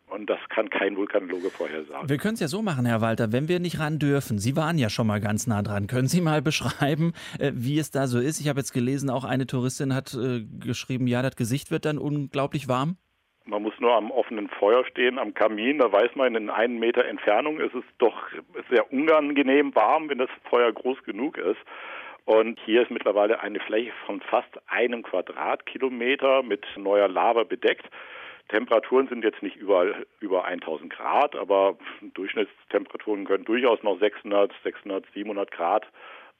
Und 0.06 0.28
das 0.28 0.38
kann 0.48 0.70
kein 0.70 0.96
Vulkanologe 0.96 1.50
vorhersagen. 1.50 2.08
Wir 2.08 2.18
können 2.18 2.34
es 2.34 2.40
ja 2.40 2.48
so 2.48 2.62
machen, 2.62 2.84
Herr 2.84 3.00
Walter, 3.00 3.32
wenn 3.32 3.48
wir 3.48 3.60
nicht 3.60 3.78
ran 3.78 3.98
dürfen. 3.98 4.38
Sie 4.38 4.56
waren 4.56 4.76
ja 4.76 4.90
schon 4.90 5.06
mal 5.06 5.20
ganz 5.20 5.46
nah 5.46 5.62
dran. 5.62 5.86
Können 5.86 6.08
Sie 6.08 6.20
mal 6.20 6.42
beschreiben, 6.42 7.12
äh, 7.38 7.52
wie 7.54 7.78
es 7.78 7.90
da 7.90 8.06
so 8.06 8.18
ist? 8.18 8.40
Ich 8.40 8.48
habe 8.48 8.60
jetzt 8.60 8.72
gelesen, 8.72 9.10
auch 9.10 9.24
eine 9.24 9.46
Touristin 9.46 9.94
hat 9.94 10.14
äh, 10.14 10.44
geschrieben, 10.60 11.06
ja, 11.06 11.22
das 11.22 11.36
Gesicht 11.36 11.70
wird 11.70 11.84
dann 11.84 11.98
unglaublich 11.98 12.68
warm. 12.68 12.96
Man 13.50 13.64
muss 13.64 13.74
nur 13.80 13.92
am 13.94 14.12
offenen 14.12 14.48
Feuer 14.48 14.84
stehen, 14.84 15.18
am 15.18 15.34
Kamin. 15.34 15.78
Da 15.78 15.90
weiß 15.90 16.14
man, 16.14 16.36
in 16.36 16.50
einem 16.50 16.78
Meter 16.78 17.04
Entfernung 17.04 17.58
ist 17.58 17.74
es 17.74 17.82
doch 17.98 18.28
sehr 18.70 18.92
unangenehm 18.92 19.74
warm, 19.74 20.08
wenn 20.08 20.18
das 20.18 20.30
Feuer 20.48 20.70
groß 20.70 21.02
genug 21.02 21.36
ist. 21.36 21.58
Und 22.26 22.60
hier 22.64 22.82
ist 22.82 22.92
mittlerweile 22.92 23.40
eine 23.40 23.58
Fläche 23.58 23.90
von 24.06 24.20
fast 24.20 24.48
einem 24.68 25.02
Quadratkilometer 25.02 26.44
mit 26.44 26.64
neuer 26.76 27.08
Lava 27.08 27.42
bedeckt. 27.42 27.84
Temperaturen 28.50 29.08
sind 29.08 29.24
jetzt 29.24 29.42
nicht 29.42 29.56
überall 29.56 30.06
über 30.20 30.44
1000 30.44 30.92
Grad, 30.92 31.34
aber 31.34 31.76
Durchschnittstemperaturen 32.14 33.24
können 33.24 33.44
durchaus 33.44 33.82
noch 33.82 33.98
600, 33.98 34.52
600, 34.62 35.04
700 35.12 35.50
Grad 35.50 35.88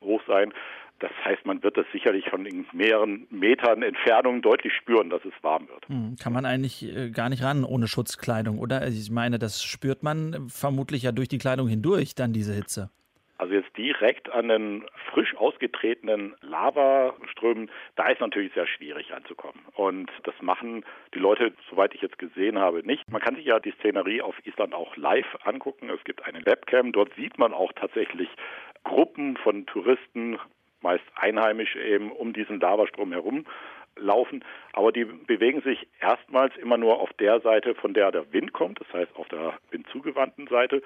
hoch 0.00 0.23
sein. 0.29 0.55
Das 1.00 1.11
heißt, 1.25 1.47
man 1.47 1.62
wird 1.62 1.76
das 1.76 1.87
sicherlich 1.92 2.28
von 2.28 2.47
mehreren 2.73 3.26
Metern 3.30 3.83
Entfernung 3.83 4.42
deutlich 4.42 4.73
spüren, 4.75 5.11
dass 5.11 5.25
es 5.25 5.33
warm 5.42 5.69
wird. 5.69 5.88
Hm, 5.88 6.16
kann 6.23 6.33
man 6.33 6.45
eigentlich 6.45 6.95
äh, 6.95 7.11
gar 7.11 7.30
nicht 7.30 7.42
ran 7.42 7.64
ohne 7.64 7.88
Schutzkleidung, 7.88 8.59
oder? 8.59 8.80
Also 8.80 8.99
ich 8.99 9.11
meine, 9.11 9.38
das 9.38 9.64
spürt 9.64 10.02
man 10.02 10.49
vermutlich 10.49 11.02
ja 11.02 11.12
durch 11.12 11.28
die 11.28 11.38
Kleidung 11.38 11.69
hindurch, 11.69 12.14
dann 12.14 12.33
diese 12.33 12.52
Hitze. 12.52 12.90
Also 13.38 13.54
jetzt 13.54 13.75
direkt 13.75 14.30
an 14.30 14.49
den 14.49 14.85
frisch 15.11 15.35
ausgetretenen 15.35 16.35
Lavaströmen, 16.42 17.71
da 17.97 18.09
ist 18.09 18.21
natürlich 18.21 18.52
sehr 18.52 18.66
schwierig 18.66 19.14
anzukommen. 19.14 19.62
Und 19.73 20.11
das 20.25 20.35
machen 20.42 20.85
die 21.14 21.19
Leute, 21.21 21.54
soweit 21.71 21.95
ich 21.95 22.02
jetzt 22.02 22.19
gesehen 22.19 22.59
habe, 22.59 22.87
nicht. 22.87 23.11
Man 23.11 23.23
kann 23.23 23.37
sich 23.37 23.47
ja 23.47 23.59
die 23.59 23.73
Szenerie 23.78 24.21
auf 24.21 24.35
Island 24.45 24.75
auch 24.75 24.95
live 24.97 25.38
angucken. 25.45 25.88
Es 25.88 26.04
gibt 26.04 26.23
eine 26.26 26.45
Webcam, 26.45 26.92
dort 26.92 27.14
sieht 27.14 27.38
man 27.38 27.54
auch 27.54 27.73
tatsächlich 27.73 28.28
Gruppen 28.85 29.38
von 29.38 29.64
Touristen, 29.64 30.38
meist 30.83 31.05
Einheimische 31.15 31.81
eben, 31.81 32.13
um 32.13 32.33
diesen 32.33 32.61
Lavastrom 32.61 33.13
herum 33.13 33.45
laufen, 33.97 34.45
aber 34.73 34.93
die 34.93 35.05
bewegen 35.05 35.63
sich 35.63 35.87
erstmals 36.01 36.57
immer 36.57 36.79
nur 36.79 37.01
auf 37.01 37.13
der 37.15 37.41
Seite, 37.41 37.75
von 37.75 37.93
der 37.95 38.13
der 38.13 38.33
Wind 38.33 38.53
kommt, 38.53 38.81
das 38.81 38.93
heißt 38.93 39.15
auf 39.17 39.29
der 39.29 39.55
windzugewandten 39.71 40.47
Seite. 40.47 40.83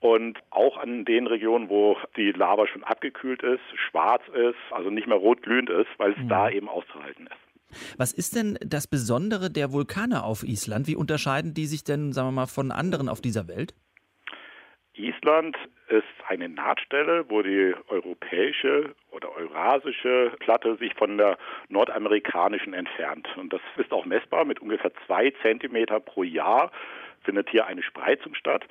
und 0.00 0.38
auch 0.50 0.76
an 0.76 1.06
den 1.06 1.26
Regionen, 1.26 1.70
wo 1.70 1.96
die 2.16 2.32
Lava 2.32 2.66
schon 2.66 2.84
abgekühlt 2.84 3.42
ist, 3.42 3.62
schwarz 3.74 4.22
ist, 4.34 4.58
also 4.70 4.90
nicht 4.90 5.06
mehr 5.06 5.16
rot 5.16 5.40
glühend 5.42 5.70
ist, 5.70 5.88
weil 5.96 6.12
es 6.12 6.18
mhm. 6.18 6.28
da 6.28 6.50
eben 6.50 6.68
auszuhalten 6.68 7.26
ist. 7.26 7.98
Was 7.98 8.12
ist 8.12 8.36
denn 8.36 8.58
das 8.60 8.86
Besondere 8.86 9.50
der 9.50 9.72
Vulkane 9.72 10.22
auf 10.22 10.42
Island? 10.42 10.86
Wie 10.86 10.96
unterscheiden 10.96 11.54
die 11.54 11.66
sich 11.66 11.84
denn, 11.84 12.12
sagen 12.12 12.28
wir 12.28 12.32
mal, 12.32 12.46
von 12.46 12.70
anderen 12.70 13.08
auf 13.08 13.22
dieser 13.22 13.48
Welt? 13.48 13.74
Island 14.94 15.56
ist 15.88 16.04
eine 16.28 16.48
Nahtstelle, 16.48 17.24
wo 17.28 17.42
die 17.42 17.74
europäische 17.88 18.94
oder 19.10 19.34
eurasische 19.36 20.32
Platte 20.38 20.76
sich 20.76 20.94
von 20.94 21.18
der 21.18 21.36
nordamerikanischen 21.68 22.74
entfernt. 22.74 23.28
Und 23.36 23.52
das 23.52 23.60
ist 23.76 23.92
auch 23.92 24.04
messbar. 24.04 24.44
Mit 24.44 24.60
ungefähr 24.60 24.92
zwei 25.06 25.32
Zentimeter 25.42 26.00
pro 26.00 26.22
Jahr 26.22 26.70
findet 27.22 27.50
hier 27.50 27.66
eine 27.66 27.82
Spreizung 27.82 28.34
statt. 28.34 28.64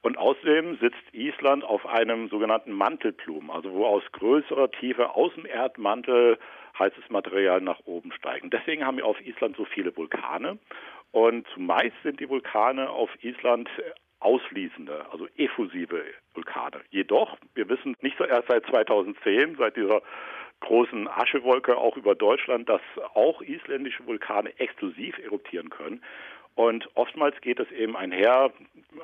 Und 0.00 0.16
außerdem 0.16 0.78
sitzt 0.78 1.02
Island 1.12 1.64
auf 1.64 1.84
einem 1.86 2.28
sogenannten 2.28 2.72
Mantelplum, 2.72 3.50
also 3.50 3.72
wo 3.72 3.86
aus 3.86 4.02
größerer 4.12 4.70
Tiefe 4.70 5.14
aus 5.14 5.34
dem 5.34 5.46
Erdmantel 5.46 6.38
heißes 6.78 7.10
Material 7.10 7.60
nach 7.60 7.80
oben 7.84 8.12
steigen. 8.12 8.50
Deswegen 8.50 8.86
haben 8.86 8.96
wir 8.96 9.06
auf 9.06 9.20
Island 9.20 9.56
so 9.56 9.64
viele 9.64 9.96
Vulkane. 9.96 10.58
Und 11.10 11.46
zumeist 11.54 11.96
sind 12.02 12.20
die 12.20 12.28
Vulkane 12.28 12.90
auf 12.90 13.10
Island 13.22 13.68
ausschließende, 14.20 15.06
also 15.10 15.26
effusive 15.36 16.02
Vulkane. 16.34 16.80
Jedoch, 16.90 17.36
wir 17.54 17.68
wissen 17.68 17.94
nicht 18.00 18.16
so 18.18 18.24
erst 18.24 18.48
seit 18.48 18.66
2010, 18.66 19.56
seit 19.56 19.76
dieser 19.76 20.02
großen 20.60 21.08
Aschewolke 21.08 21.76
auch 21.76 21.96
über 21.96 22.14
Deutschland, 22.14 22.68
dass 22.68 22.80
auch 23.14 23.42
isländische 23.42 24.04
Vulkane 24.06 24.58
exklusiv 24.58 25.16
eruptieren 25.18 25.70
können. 25.70 26.02
Und 26.58 26.88
oftmals 26.96 27.40
geht 27.40 27.60
es 27.60 27.70
eben 27.70 27.96
einher, 27.96 28.50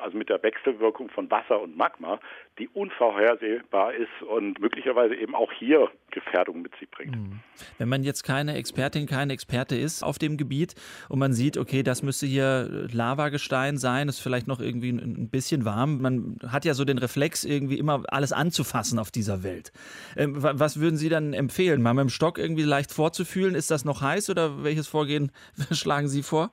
also 0.02 0.18
mit 0.18 0.28
der 0.28 0.42
Wechselwirkung 0.42 1.08
von 1.10 1.30
Wasser 1.30 1.60
und 1.60 1.76
Magma, 1.76 2.18
die 2.58 2.66
unvorhersehbar 2.66 3.94
ist 3.94 4.22
und 4.28 4.58
möglicherweise 4.58 5.14
eben 5.14 5.36
auch 5.36 5.52
hier 5.52 5.88
Gefährdung 6.10 6.62
mit 6.62 6.74
sich 6.80 6.90
bringt. 6.90 7.14
Mhm. 7.14 7.38
Wenn 7.78 7.88
man 7.88 8.02
jetzt 8.02 8.24
keine 8.24 8.56
Expertin, 8.56 9.06
kein 9.06 9.30
Experte 9.30 9.76
ist 9.76 10.02
auf 10.02 10.18
dem 10.18 10.36
Gebiet 10.36 10.74
und 11.08 11.20
man 11.20 11.32
sieht, 11.32 11.56
okay, 11.56 11.84
das 11.84 12.02
müsste 12.02 12.26
hier 12.26 12.88
Lavagestein 12.90 13.78
sein, 13.78 14.08
ist 14.08 14.18
vielleicht 14.18 14.48
noch 14.48 14.58
irgendwie 14.58 14.90
ein 14.90 15.30
bisschen 15.30 15.64
warm. 15.64 16.02
Man 16.02 16.38
hat 16.48 16.64
ja 16.64 16.74
so 16.74 16.84
den 16.84 16.98
Reflex, 16.98 17.44
irgendwie 17.44 17.78
immer 17.78 18.02
alles 18.08 18.32
anzufassen 18.32 18.98
auf 18.98 19.12
dieser 19.12 19.44
Welt. 19.44 19.70
Ähm, 20.16 20.34
was 20.36 20.80
würden 20.80 20.96
Sie 20.96 21.08
dann 21.08 21.32
empfehlen? 21.32 21.82
Mal 21.82 21.94
mit 21.94 22.02
dem 22.02 22.08
Stock 22.08 22.36
irgendwie 22.36 22.64
leicht 22.64 22.90
vorzufühlen? 22.90 23.54
Ist 23.54 23.70
das 23.70 23.84
noch 23.84 24.00
heiß 24.02 24.28
oder 24.28 24.64
welches 24.64 24.88
Vorgehen 24.88 25.30
schlagen 25.70 26.08
Sie 26.08 26.24
vor? 26.24 26.50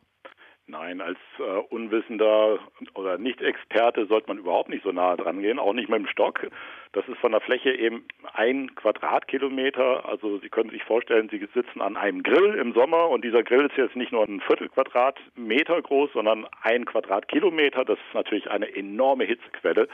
Nein, 0.67 1.01
als 1.01 1.17
äh, 1.39 1.43
Unwissender 1.69 2.59
oder 2.93 3.17
Nicht-Experte 3.17 4.05
sollte 4.05 4.27
man 4.27 4.37
überhaupt 4.37 4.69
nicht 4.69 4.83
so 4.83 4.91
nah 4.91 5.17
dran 5.17 5.41
gehen, 5.41 5.59
auch 5.59 5.73
nicht 5.73 5.89
mit 5.89 5.99
dem 5.99 6.07
Stock. 6.07 6.47
Das 6.93 7.05
ist 7.07 7.17
von 7.17 7.31
der 7.31 7.41
Fläche 7.41 7.71
eben 7.71 8.05
ein 8.33 8.73
Quadratkilometer. 8.75 10.07
Also 10.07 10.37
Sie 10.37 10.49
können 10.49 10.69
sich 10.69 10.83
vorstellen, 10.83 11.29
Sie 11.29 11.45
sitzen 11.53 11.81
an 11.81 11.97
einem 11.97 12.23
Grill 12.23 12.55
im 12.55 12.73
Sommer 12.73 13.09
und 13.09 13.25
dieser 13.25 13.43
Grill 13.43 13.65
ist 13.65 13.77
jetzt 13.77 13.95
nicht 13.95 14.11
nur 14.11 14.23
ein 14.23 14.39
Viertelquadratmeter 14.41 15.81
groß, 15.81 16.13
sondern 16.13 16.47
ein 16.61 16.85
Quadratkilometer. 16.85 17.83
Das 17.83 17.97
ist 17.97 18.13
natürlich 18.13 18.49
eine 18.49 18.73
enorme 18.73 19.25
Hitzequelle 19.25 19.87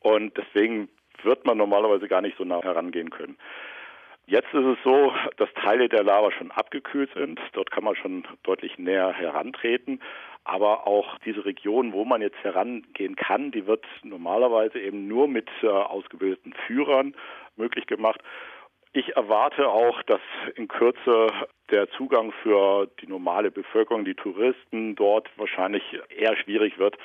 und 0.00 0.36
deswegen 0.36 0.88
wird 1.22 1.46
man 1.46 1.58
normalerweise 1.58 2.08
gar 2.08 2.20
nicht 2.20 2.36
so 2.36 2.44
nah 2.44 2.62
herangehen 2.62 3.10
können. 3.10 3.36
Jetzt 4.28 4.52
ist 4.52 4.62
es 4.62 4.76
so, 4.84 5.10
dass 5.38 5.48
Teile 5.54 5.88
der 5.88 6.04
Lava 6.04 6.30
schon 6.30 6.50
abgekühlt 6.50 7.08
sind. 7.14 7.40
Dort 7.54 7.70
kann 7.70 7.82
man 7.82 7.96
schon 7.96 8.24
deutlich 8.42 8.76
näher 8.76 9.14
herantreten. 9.14 10.00
Aber 10.44 10.86
auch 10.86 11.16
diese 11.24 11.46
Region, 11.46 11.94
wo 11.94 12.04
man 12.04 12.20
jetzt 12.20 12.36
herangehen 12.42 13.16
kann, 13.16 13.52
die 13.52 13.66
wird 13.66 13.86
normalerweise 14.02 14.78
eben 14.80 15.08
nur 15.08 15.28
mit 15.28 15.48
äh, 15.62 15.68
ausgebildeten 15.68 16.52
Führern 16.66 17.14
möglich 17.56 17.86
gemacht. 17.86 18.20
Ich 18.92 19.16
erwarte 19.16 19.68
auch, 19.68 20.02
dass 20.04 20.20
in 20.54 20.66
Kürze 20.68 21.28
der 21.70 21.90
Zugang 21.90 22.32
für 22.42 22.88
die 23.00 23.06
normale 23.06 23.50
Bevölkerung, 23.50 24.04
die 24.04 24.14
Touristen 24.14 24.96
dort 24.96 25.28
wahrscheinlich 25.36 25.82
eher 26.08 26.36
schwierig 26.36 26.78
wird, 26.78 26.96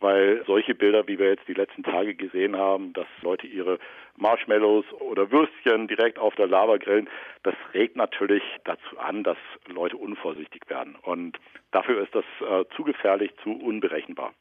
weil 0.00 0.42
solche 0.46 0.74
Bilder, 0.74 1.06
wie 1.06 1.18
wir 1.18 1.28
jetzt 1.30 1.46
die 1.48 1.54
letzten 1.54 1.82
Tage 1.82 2.14
gesehen 2.14 2.56
haben, 2.56 2.92
dass 2.92 3.06
Leute 3.22 3.46
ihre 3.46 3.78
Marshmallows 4.16 4.84
oder 5.00 5.30
Würstchen 5.30 5.88
direkt 5.88 6.18
auf 6.18 6.34
der 6.34 6.46
Lava 6.46 6.76
grillen, 6.78 7.08
das 7.42 7.54
regt 7.74 7.96
natürlich 7.96 8.42
dazu 8.64 8.98
an, 8.98 9.22
dass 9.22 9.38
Leute 9.66 9.96
unvorsichtig 9.96 10.62
werden. 10.68 10.96
Und 11.02 11.38
dafür 11.70 12.02
ist 12.02 12.14
das 12.14 12.24
äh, 12.40 12.64
zu 12.74 12.84
gefährlich, 12.84 13.32
zu 13.42 13.52
unberechenbar. 13.52 14.32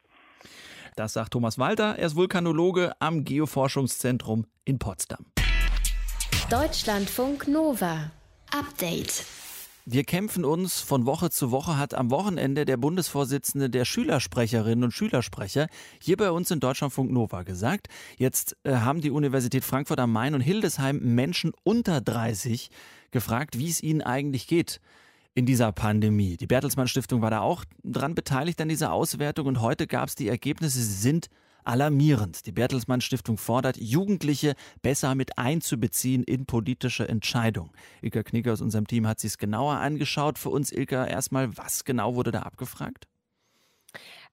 Das 0.95 1.13
sagt 1.13 1.33
Thomas 1.33 1.59
Walter, 1.59 1.95
er 1.97 2.05
ist 2.05 2.15
Vulkanologe 2.15 2.93
am 2.99 3.25
Geoforschungszentrum 3.25 4.45
in 4.63 4.79
Potsdam. 4.79 5.25
Deutschlandfunk 6.51 7.47
Nova. 7.47 8.11
Update. 8.51 9.25
Wir 9.87 10.03
kämpfen 10.03 10.45
uns 10.45 10.79
von 10.79 11.07
Woche 11.07 11.31
zu 11.31 11.49
Woche, 11.49 11.79
hat 11.79 11.95
am 11.95 12.11
Wochenende 12.11 12.65
der 12.65 12.77
Bundesvorsitzende 12.77 13.67
der 13.67 13.83
Schülersprecherinnen 13.83 14.83
und 14.83 14.91
Schülersprecher 14.91 15.67
hier 15.99 16.17
bei 16.17 16.29
uns 16.29 16.51
in 16.51 16.59
Deutschlandfunk 16.59 17.11
Nova 17.11 17.41
gesagt. 17.41 17.87
Jetzt 18.17 18.57
äh, 18.63 18.75
haben 18.75 19.01
die 19.01 19.09
Universität 19.09 19.65
Frankfurt 19.65 19.99
am 19.99 20.11
Main 20.11 20.35
und 20.35 20.41
Hildesheim 20.41 20.99
Menschen 20.99 21.51
unter 21.63 21.99
30 21.99 22.69
gefragt, 23.09 23.57
wie 23.57 23.69
es 23.71 23.81
ihnen 23.81 24.03
eigentlich 24.03 24.45
geht 24.45 24.81
in 25.33 25.47
dieser 25.47 25.71
Pandemie. 25.71 26.37
Die 26.37 26.47
Bertelsmann 26.47 26.87
Stiftung 26.87 27.23
war 27.23 27.31
da 27.31 27.39
auch 27.39 27.65
dran 27.83 28.13
beteiligt 28.13 28.61
an 28.61 28.69
dieser 28.69 28.93
Auswertung 28.93 29.47
und 29.47 29.61
heute 29.61 29.87
gab 29.87 30.09
es 30.09 30.15
die 30.15 30.27
Ergebnisse. 30.27 30.79
Sie 30.79 30.93
sind 30.93 31.31
alarmierend. 31.65 32.45
Die 32.45 32.51
Bertelsmann 32.51 33.01
Stiftung 33.01 33.37
fordert, 33.37 33.77
Jugendliche 33.77 34.55
besser 34.81 35.15
mit 35.15 35.37
einzubeziehen 35.37 36.23
in 36.23 36.45
politische 36.45 37.07
Entscheidungen. 37.07 37.71
Ilka 38.01 38.23
Knicker 38.23 38.53
aus 38.53 38.61
unserem 38.61 38.87
Team 38.87 39.07
hat 39.07 39.19
sich 39.19 39.37
genauer 39.37 39.75
angeschaut. 39.75 40.39
Für 40.39 40.49
uns, 40.49 40.71
Ilka, 40.71 41.05
erstmal, 41.05 41.57
was 41.57 41.83
genau 41.85 42.15
wurde 42.15 42.31
da 42.31 42.41
abgefragt? 42.41 43.07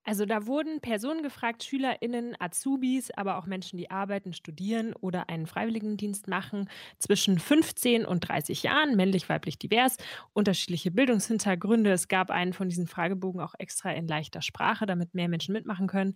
Also 0.04 0.26
da 0.26 0.46
wurden 0.46 0.80
Personen 0.80 1.22
gefragt, 1.22 1.62
Schülerinnen, 1.62 2.34
Azubis, 2.40 3.12
aber 3.12 3.38
auch 3.38 3.46
Menschen, 3.46 3.76
die 3.76 3.90
arbeiten, 3.90 4.32
studieren 4.32 4.94
oder 4.94 5.28
einen 5.28 5.46
Freiwilligendienst 5.46 6.26
machen, 6.26 6.68
zwischen 6.98 7.38
15 7.38 8.04
und 8.04 8.20
30 8.20 8.64
Jahren, 8.64 8.96
männlich, 8.96 9.28
weiblich, 9.28 9.58
divers, 9.58 9.98
unterschiedliche 10.32 10.90
Bildungshintergründe. 10.90 11.92
Es 11.92 12.08
gab 12.08 12.30
einen 12.30 12.52
von 12.52 12.68
diesen 12.68 12.88
Fragebogen 12.88 13.40
auch 13.40 13.54
extra 13.58 13.92
in 13.92 14.08
leichter 14.08 14.42
Sprache, 14.42 14.86
damit 14.86 15.14
mehr 15.14 15.28
Menschen 15.28 15.52
mitmachen 15.52 15.86
können. 15.86 16.14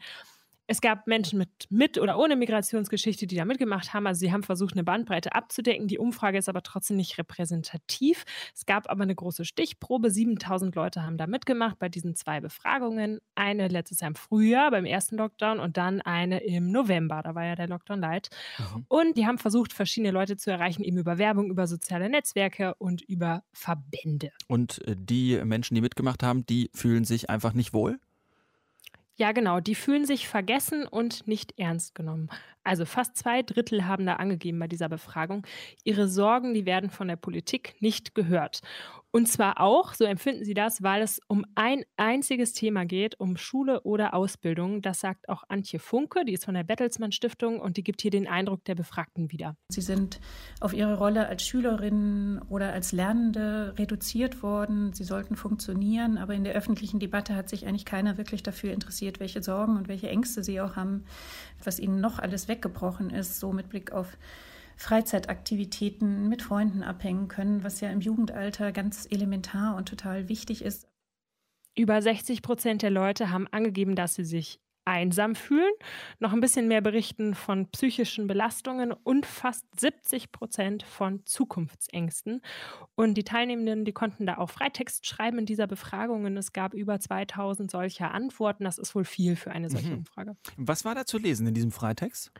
Es 0.67 0.81
gab 0.81 1.07
Menschen 1.07 1.39
mit, 1.39 1.49
mit 1.71 1.99
oder 1.99 2.19
ohne 2.19 2.37
Migrationsgeschichte, 2.37 3.27
die 3.27 3.37
da 3.37 3.45
mitgemacht 3.45 3.95
haben. 3.95 4.07
Also 4.07 4.21
sie 4.21 4.33
haben 4.33 4.43
versucht, 4.43 4.75
eine 4.75 4.85
Bandbreite 4.85 5.35
abzudecken. 5.35 5.87
Die 5.87 5.99
Umfrage 5.99 6.39
ist 6.39 6.49
aber 6.49 6.63
trotzdem 6.63 6.97
nicht 6.97 7.19
repräsentativ. 7.19 8.25
Es 8.55 8.67
gab 8.67 8.91
aber 8.91 9.05
eine 9.05 9.15
große 9.15 9.45
Stichprobe. 9.45 10.11
7000 10.11 10.75
Leute 10.75 11.05
haben 11.05 11.19
da 11.19 11.27
mitgemacht 11.27 11.79
bei 11.79 11.89
diesen 11.89 12.17
zwei 12.17 12.41
Befragungen. 12.41 13.21
Eine 13.35 13.69
letztes 13.69 14.01
Jahr 14.01 14.09
im 14.09 14.17
Frühjahr 14.17 14.71
beim 14.71 14.85
ersten 14.85 15.17
Lockdown 15.17 15.61
und 15.61 15.77
dann 15.77 16.01
eine 16.01 16.41
im 16.41 16.73
November. 16.73 17.23
Da 17.23 17.35
war 17.35 17.45
ja 17.45 17.55
der 17.55 17.69
Lockdown 17.69 18.01
light. 18.01 18.29
Mhm. 18.59 18.87
Und 18.89 19.17
die 19.17 19.27
haben 19.27 19.39
versucht, 19.39 19.73
verschiedene 19.73 20.11
Leute 20.11 20.37
zu 20.37 20.51
erreichen, 20.51 20.83
eben 20.83 20.99
über 20.99 21.19
Werbung, 21.19 21.51
über 21.51 21.67
soziale 21.67 22.09
Netzwerke 22.09 22.75
und 22.79 23.03
über 23.03 23.45
Verbände. 23.53 24.33
Und 24.49 24.85
äh, 24.87 24.97
die 24.99 25.41
Menschen, 25.45 25.75
die 25.77 25.81
mitgemacht 25.81 26.23
haben, 26.23 26.45
die 26.47 26.71
fühlen 26.75 27.05
sich 27.05 27.31
einfach 27.31 27.53
nicht 27.53 27.73
wohl? 27.73 28.01
Ja, 29.19 29.33
genau. 29.33 29.61
Die 29.61 29.75
fühlen 29.75 30.05
sich 30.05 30.29
vergessen 30.29 30.87
und 30.87 31.27
nicht 31.27 31.59
ernst 31.59 31.95
genommen. 31.95 32.29
Also 32.65 32.85
fast 32.85 33.17
zwei 33.17 33.43
Drittel 33.43 33.87
haben 33.87 34.05
da 34.05 34.15
angegeben 34.15 34.59
bei 34.59 34.69
dieser 34.69 34.89
Befragung, 34.91 35.47
ihre 35.85 36.09
Sorgen, 36.09 36.53
die 36.53 36.67
werden 36.67 36.91
von 36.91 37.09
der 37.09 37.17
Politik 37.17 37.75
nicht 37.81 38.15
gehört. 38.15 38.61
Und 39.17 39.29
zwar 39.29 39.63
auch, 39.63 39.95
so 39.95 40.05
empfinden 40.05 40.45
sie 40.45 40.53
das, 40.53 40.83
weil 40.83 41.01
es 41.01 41.21
um 41.27 41.47
ein 41.55 41.85
einziges 41.97 42.53
Thema 42.53 42.85
geht, 42.85 43.19
um 43.19 43.39
Schule 43.39 43.81
oder 43.85 44.13
Ausbildung. 44.13 44.83
Das 44.83 45.01
sagt 45.01 45.31
auch 45.31 45.43
Antje 45.49 45.79
Funke, 45.79 46.27
die 46.27 46.35
ist 46.35 46.45
von 46.45 46.53
der 46.53 46.65
Bertelsmann 46.65 47.13
Stiftung 47.13 47.59
und 47.59 47.79
die 47.79 47.83
gibt 47.83 48.03
hier 48.03 48.11
den 48.11 48.27
Eindruck 48.27 48.63
der 48.67 48.75
Befragten 48.75 49.33
wieder. 49.33 49.57
Sie 49.71 49.81
sind 49.81 50.21
auf 50.61 50.75
ihre 50.75 50.99
Rolle 50.99 51.29
als 51.29 51.47
Schülerinnen 51.47 52.43
oder 52.51 52.75
als 52.75 52.93
Lernende 52.93 53.73
reduziert 53.79 54.43
worden. 54.43 54.93
Sie 54.93 55.05
sollten 55.05 55.35
funktionieren, 55.35 56.19
aber 56.19 56.35
in 56.35 56.45
der 56.45 56.53
öffentlichen 56.53 57.01
Debatte 57.01 57.35
hat 57.35 57.49
sich 57.49 57.67
eigentlich 57.67 57.87
keiner 57.87 58.19
wirklich 58.19 58.43
dafür 58.43 58.75
interessiert, 58.75 59.19
welche 59.19 59.43
Sorgen 59.43 59.79
und 59.79 59.89
welche 59.89 60.11
Ängste 60.11 60.45
sie 60.45 60.61
auch 60.61 60.77
haben, 60.77 61.05
was 61.65 61.79
ihnen 61.79 62.03
noch 62.03 62.19
alles 62.19 62.49
weg 62.49 62.57
weggebrochen 62.57 63.09
ist, 63.09 63.41
so 63.41 63.55
mit 63.55 63.71
Blick 63.71 63.93
auf 63.93 64.19
Freizeitaktivitäten 64.77 66.29
mit 66.29 66.43
Freunden 66.43 66.83
abhängen 66.83 67.29
können, 67.29 67.65
was 67.65 67.81
ja 67.81 67.91
im 67.91 68.01
Jugendalter 68.01 68.73
ganz 68.73 69.07
elementar 69.11 69.77
und 69.77 69.89
total 69.89 70.29
wichtig 70.29 70.63
ist. 70.63 70.89
Über 71.75 72.01
60 72.01 72.43
Prozent 72.43 72.83
der 72.83 72.91
Leute 72.91 73.31
haben 73.31 73.49
angegeben, 73.49 73.97
dass 73.97 74.15
sie 74.15 74.25
sich 74.25 74.61
einsam 74.87 75.35
fühlen, 75.35 75.73
noch 76.21 76.33
ein 76.33 76.41
bisschen 76.41 76.69
mehr 76.69 76.81
berichten 76.81 77.35
von 77.35 77.69
psychischen 77.71 78.29
Belastungen 78.29 78.93
und 78.93 79.27
fast 79.27 79.65
70 79.79 80.31
Prozent 80.31 80.85
von 80.85 81.27
Zukunftsängsten. 81.27 82.41
Und 82.95 83.15
die 83.15 83.25
Teilnehmenden, 83.25 83.85
die 83.85 83.93
konnten 83.93 84.27
da 84.27 84.39
auch 84.39 84.49
Freitext 84.49 85.05
schreiben 85.07 85.41
in 85.41 85.47
dieser 85.47 85.67
Befragung. 85.67 86.25
Und 86.25 86.37
es 86.37 86.53
gab 86.53 86.73
über 86.73 87.01
2000 87.01 87.71
solcher 87.71 88.13
Antworten. 88.15 88.65
Das 88.65 88.79
ist 88.79 88.95
wohl 88.95 89.05
viel 89.05 89.37
für 89.37 89.51
eine 89.51 89.69
solche 89.69 89.89
mhm. 89.89 89.99
Umfrage. 89.99 90.37
Was 90.57 90.85
war 90.85 90.95
da 90.95 91.05
zu 91.05 91.19
lesen 91.19 91.47
in 91.49 91.55
diesem 91.55 91.73
Freitext? 91.73 92.31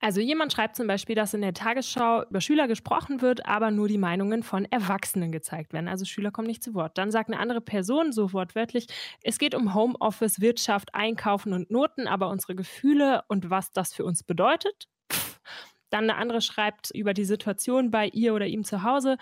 Also 0.00 0.20
jemand 0.20 0.52
schreibt 0.52 0.76
zum 0.76 0.86
Beispiel, 0.86 1.16
dass 1.16 1.34
in 1.34 1.40
der 1.40 1.54
Tagesschau 1.54 2.24
über 2.28 2.40
Schüler 2.40 2.68
gesprochen 2.68 3.22
wird, 3.22 3.46
aber 3.46 3.70
nur 3.70 3.88
die 3.88 3.98
Meinungen 3.98 4.42
von 4.42 4.66
Erwachsenen 4.66 5.32
gezeigt 5.32 5.72
werden. 5.72 5.88
Also 5.88 6.04
Schüler 6.04 6.30
kommen 6.30 6.48
nicht 6.48 6.62
zu 6.62 6.74
Wort. 6.74 6.98
Dann 6.98 7.10
sagt 7.10 7.30
eine 7.30 7.40
andere 7.40 7.60
Person 7.60 8.12
so 8.12 8.32
wortwörtlich, 8.32 8.86
es 9.22 9.38
geht 9.38 9.54
um 9.54 9.74
Homeoffice, 9.74 10.40
Wirtschaft, 10.40 10.94
Einkaufen 10.94 11.52
und 11.52 11.70
Noten, 11.70 12.06
aber 12.06 12.28
unsere 12.28 12.54
Gefühle 12.54 13.22
und 13.28 13.50
was 13.50 13.72
das 13.72 13.94
für 13.94 14.04
uns 14.04 14.22
bedeutet, 14.22 14.88
dann 15.90 16.10
eine 16.10 16.16
andere 16.16 16.40
schreibt 16.40 16.90
über 16.90 17.14
die 17.14 17.24
Situation 17.24 17.90
bei 17.90 18.08
ihr 18.08 18.34
oder 18.34 18.46
ihm 18.46 18.64
zu 18.64 18.82
Hause. 18.82 19.16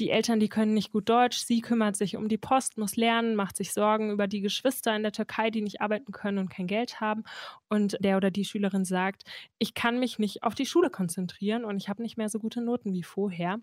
Die 0.00 0.10
Eltern, 0.10 0.40
die 0.40 0.48
können 0.48 0.74
nicht 0.74 0.92
gut 0.92 1.08
Deutsch. 1.08 1.38
Sie 1.38 1.60
kümmert 1.60 1.96
sich 1.96 2.16
um 2.16 2.28
die 2.28 2.38
Post, 2.38 2.78
muss 2.78 2.96
lernen, 2.96 3.36
macht 3.36 3.56
sich 3.56 3.72
Sorgen 3.72 4.10
über 4.10 4.26
die 4.26 4.40
Geschwister 4.40 4.94
in 4.96 5.02
der 5.02 5.12
Türkei, 5.12 5.50
die 5.50 5.62
nicht 5.62 5.80
arbeiten 5.80 6.12
können 6.12 6.38
und 6.38 6.50
kein 6.50 6.66
Geld 6.66 7.00
haben. 7.00 7.24
Und 7.68 7.96
der 8.00 8.16
oder 8.16 8.30
die 8.30 8.44
Schülerin 8.44 8.84
sagt, 8.84 9.24
ich 9.58 9.74
kann 9.74 9.98
mich 9.98 10.18
nicht 10.18 10.42
auf 10.42 10.54
die 10.54 10.66
Schule 10.66 10.90
konzentrieren 10.90 11.64
und 11.64 11.76
ich 11.76 11.88
habe 11.88 12.02
nicht 12.02 12.16
mehr 12.16 12.28
so 12.28 12.38
gute 12.38 12.60
Noten 12.60 12.92
wie 12.92 13.02
vorher. 13.02 13.60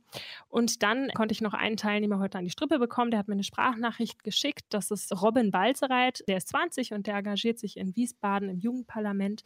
Und 0.47 0.83
dann 0.83 1.09
konnte 1.09 1.33
ich 1.33 1.41
noch 1.41 1.53
einen 1.53 1.77
Teilnehmer 1.77 2.19
heute 2.19 2.37
an 2.37 2.45
die 2.45 2.51
Strippe 2.51 2.79
bekommen. 2.79 3.11
Der 3.11 3.19
hat 3.19 3.27
mir 3.27 3.33
eine 3.33 3.43
Sprachnachricht 3.43 4.23
geschickt. 4.23 4.65
Das 4.69 4.91
ist 4.91 5.21
Robin 5.21 5.51
Balzereit. 5.51 6.23
Der 6.27 6.37
ist 6.37 6.49
20 6.49 6.93
und 6.93 7.07
der 7.07 7.15
engagiert 7.15 7.59
sich 7.59 7.77
in 7.77 7.95
Wiesbaden 7.95 8.49
im 8.49 8.59
Jugendparlament. 8.59 9.43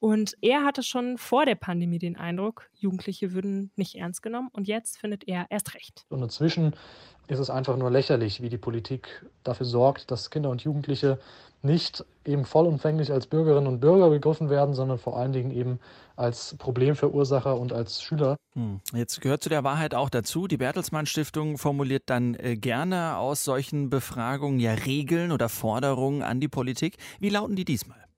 Und 0.00 0.34
er 0.40 0.64
hatte 0.64 0.82
schon 0.82 1.18
vor 1.18 1.44
der 1.44 1.54
Pandemie 1.54 1.98
den 1.98 2.16
Eindruck, 2.16 2.70
Jugendliche 2.74 3.34
würden 3.34 3.70
nicht 3.76 3.96
ernst 3.96 4.22
genommen. 4.22 4.48
Und 4.52 4.66
jetzt 4.66 4.98
findet 4.98 5.28
er 5.28 5.46
erst 5.50 5.74
recht. 5.74 6.06
Und 6.08 6.22
inzwischen 6.22 6.74
ist 7.28 7.38
es 7.38 7.50
einfach 7.50 7.76
nur 7.76 7.90
lächerlich, 7.90 8.42
wie 8.42 8.48
die 8.48 8.58
Politik 8.58 9.24
dafür 9.44 9.66
sorgt, 9.66 10.10
dass 10.10 10.30
Kinder 10.30 10.50
und 10.50 10.62
Jugendliche 10.62 11.18
nicht 11.62 12.04
eben 12.24 12.46
vollumfänglich 12.46 13.12
als 13.12 13.26
Bürgerinnen 13.26 13.66
und 13.66 13.80
Bürger 13.80 14.08
begriffen 14.08 14.48
werden, 14.48 14.74
sondern 14.74 14.98
vor 14.98 15.18
allen 15.18 15.32
Dingen 15.32 15.50
eben 15.50 15.78
als 16.16 16.56
Problemverursacher 16.58 17.58
und 17.58 17.74
als 17.74 18.02
Schüler. 18.02 18.36
Hm. 18.54 18.80
Jetzt 18.94 19.20
gehört 19.20 19.42
zu 19.42 19.50
der 19.50 19.64
Wahrheit 19.64 19.94
auch 19.94 20.08
dazu, 20.08 20.46
die 20.46 20.56
Bertelsmann 20.56 21.04
Stiftung 21.04 21.58
formuliert 21.58 22.04
dann 22.06 22.34
äh, 22.34 22.56
gerne 22.56 23.18
aus 23.18 23.44
solchen 23.44 23.90
Befragungen 23.90 24.58
ja 24.58 24.72
Regeln 24.72 25.30
oder 25.30 25.50
Forderungen 25.50 26.22
an 26.22 26.40
die 26.40 26.48
Politik. 26.48 26.96
Wie 27.20 27.28
lauten 27.28 27.54
die 27.54 27.66
diesmal? 27.66 28.09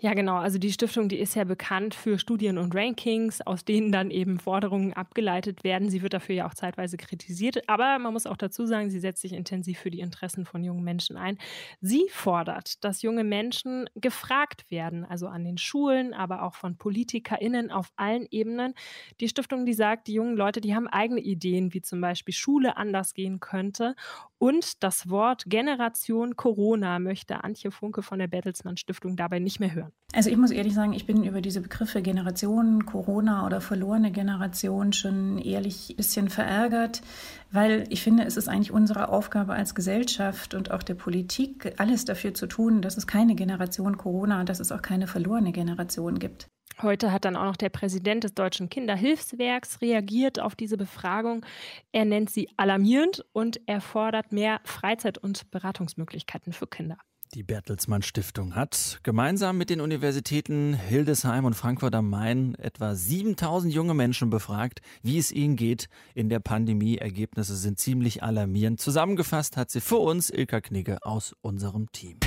Ja, 0.00 0.14
genau. 0.14 0.36
Also 0.36 0.58
die 0.58 0.72
Stiftung, 0.72 1.08
die 1.08 1.18
ist 1.18 1.34
ja 1.36 1.44
bekannt 1.44 1.94
für 1.94 2.18
Studien 2.18 2.58
und 2.58 2.74
Rankings, 2.74 3.40
aus 3.40 3.64
denen 3.64 3.92
dann 3.92 4.10
eben 4.10 4.38
Forderungen 4.38 4.92
abgeleitet 4.92 5.64
werden. 5.64 5.88
Sie 5.90 6.02
wird 6.02 6.14
dafür 6.14 6.34
ja 6.34 6.46
auch 6.48 6.54
zeitweise 6.54 6.96
kritisiert. 6.96 7.68
Aber 7.68 7.98
man 7.98 8.12
muss 8.12 8.26
auch 8.26 8.36
dazu 8.36 8.66
sagen, 8.66 8.90
sie 8.90 9.00
setzt 9.00 9.22
sich 9.22 9.32
intensiv 9.32 9.78
für 9.78 9.90
die 9.90 10.00
Interessen 10.00 10.44
von 10.44 10.64
jungen 10.64 10.82
Menschen 10.84 11.16
ein. 11.16 11.38
Sie 11.80 12.06
fordert, 12.10 12.82
dass 12.84 13.02
junge 13.02 13.24
Menschen 13.24 13.88
gefragt 13.94 14.70
werden, 14.70 15.04
also 15.04 15.28
an 15.28 15.44
den 15.44 15.58
Schulen, 15.58 16.12
aber 16.14 16.42
auch 16.42 16.54
von 16.54 16.76
PolitikerInnen 16.76 17.70
auf 17.70 17.90
allen 17.96 18.26
Ebenen. 18.30 18.74
Die 19.20 19.28
Stiftung, 19.28 19.64
die 19.66 19.74
sagt, 19.74 20.08
die 20.08 20.14
jungen 20.14 20.36
Leute, 20.36 20.60
die 20.60 20.74
haben 20.74 20.88
eigene 20.88 21.20
Ideen, 21.20 21.72
wie 21.74 21.82
zum 21.82 22.00
Beispiel 22.00 22.34
Schule 22.34 22.76
anders 22.76 23.14
gehen 23.14 23.40
könnte. 23.40 23.94
Und 24.38 24.84
das 24.84 25.10
Wort 25.10 25.44
Generation 25.48 26.36
Corona 26.36 27.00
möchte 27.00 27.42
Antje 27.42 27.72
Funke 27.72 28.02
von 28.02 28.20
der 28.20 28.28
Bertelsmann 28.28 28.76
Stiftung 28.76 29.16
dabei 29.16 29.40
nicht 29.40 29.58
mehr 29.58 29.74
hören. 29.74 29.92
Also 30.12 30.30
ich 30.30 30.36
muss 30.36 30.52
ehrlich 30.52 30.74
sagen, 30.74 30.92
ich 30.92 31.06
bin 31.06 31.24
über 31.24 31.40
diese 31.40 31.60
Begriffe 31.60 32.02
Generation 32.02 32.86
Corona 32.86 33.44
oder 33.44 33.60
verlorene 33.60 34.12
Generation 34.12 34.92
schon 34.92 35.38
ehrlich 35.38 35.90
ein 35.90 35.96
bisschen 35.96 36.30
verärgert, 36.30 37.02
weil 37.50 37.84
ich 37.88 38.00
finde, 38.00 38.24
es 38.24 38.36
ist 38.36 38.48
eigentlich 38.48 38.70
unsere 38.70 39.08
Aufgabe 39.08 39.54
als 39.54 39.74
Gesellschaft 39.74 40.54
und 40.54 40.70
auch 40.70 40.84
der 40.84 40.94
Politik, 40.94 41.74
alles 41.78 42.04
dafür 42.04 42.32
zu 42.32 42.46
tun, 42.46 42.80
dass 42.80 42.96
es 42.96 43.08
keine 43.08 43.34
Generation 43.34 43.96
Corona, 43.96 44.44
dass 44.44 44.60
es 44.60 44.70
auch 44.70 44.82
keine 44.82 45.08
verlorene 45.08 45.50
Generation 45.50 46.20
gibt. 46.20 46.48
Heute 46.80 47.12
hat 47.12 47.24
dann 47.24 47.36
auch 47.36 47.44
noch 47.44 47.56
der 47.56 47.70
Präsident 47.70 48.24
des 48.24 48.34
Deutschen 48.34 48.68
Kinderhilfswerks 48.68 49.80
reagiert 49.80 50.38
auf 50.38 50.54
diese 50.54 50.76
Befragung. 50.76 51.44
Er 51.92 52.04
nennt 52.04 52.30
sie 52.30 52.48
alarmierend 52.56 53.24
und 53.32 53.60
er 53.66 53.80
fordert 53.80 54.32
mehr 54.32 54.60
Freizeit- 54.64 55.18
und 55.18 55.50
Beratungsmöglichkeiten 55.50 56.52
für 56.52 56.66
Kinder. 56.66 56.98
Die 57.34 57.42
Bertelsmann 57.42 58.00
Stiftung 58.00 58.54
hat 58.54 59.00
gemeinsam 59.02 59.58
mit 59.58 59.68
den 59.68 59.82
Universitäten 59.82 60.72
Hildesheim 60.72 61.44
und 61.44 61.52
Frankfurt 61.52 61.94
am 61.94 62.08
Main 62.08 62.54
etwa 62.54 62.94
7000 62.94 63.74
junge 63.74 63.92
Menschen 63.92 64.30
befragt, 64.30 64.80
wie 65.02 65.18
es 65.18 65.30
ihnen 65.30 65.56
geht 65.56 65.88
in 66.14 66.30
der 66.30 66.40
Pandemie. 66.40 66.96
Ergebnisse 66.96 67.54
sind 67.56 67.78
ziemlich 67.78 68.22
alarmierend. 68.22 68.80
Zusammengefasst 68.80 69.58
hat 69.58 69.70
sie 69.70 69.82
für 69.82 69.98
uns 69.98 70.30
Ilka 70.30 70.62
Knigge 70.62 71.02
aus 71.02 71.34
unserem 71.42 71.92
Team. 71.92 72.18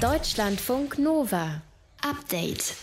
Deutschlandfunk 0.00 0.98
Nova. 0.98 1.62
Update 2.02 2.74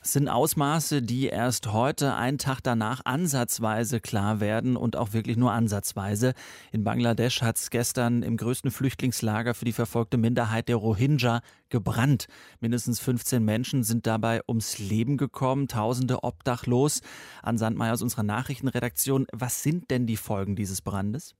sind 0.00 0.28
Ausmaße, 0.28 1.02
die 1.02 1.26
erst 1.26 1.72
heute, 1.72 2.14
einen 2.14 2.38
Tag 2.38 2.60
danach, 2.62 3.00
ansatzweise 3.04 4.00
klar 4.00 4.40
werden 4.40 4.76
und 4.76 4.96
auch 4.96 5.12
wirklich 5.12 5.36
nur 5.36 5.52
ansatzweise. 5.52 6.34
In 6.72 6.84
Bangladesch 6.84 7.42
hat 7.42 7.56
es 7.56 7.70
gestern 7.70 8.22
im 8.22 8.36
größten 8.36 8.70
Flüchtlingslager 8.70 9.54
für 9.54 9.64
die 9.64 9.72
verfolgte 9.72 10.16
Minderheit 10.16 10.68
der 10.68 10.76
Rohingya 10.76 11.40
gebrannt. 11.68 12.26
Mindestens 12.60 13.00
15 13.00 13.44
Menschen 13.44 13.82
sind 13.82 14.06
dabei 14.06 14.40
ums 14.48 14.78
Leben 14.78 15.16
gekommen, 15.16 15.68
Tausende 15.68 16.22
obdachlos. 16.22 17.00
An 17.42 17.58
Sandmeier 17.58 17.92
aus 17.92 18.02
unserer 18.02 18.22
Nachrichtenredaktion, 18.22 19.26
was 19.32 19.62
sind 19.62 19.90
denn 19.90 20.06
die 20.06 20.16
Folgen 20.16 20.56
dieses 20.56 20.82
Brandes? 20.82 21.34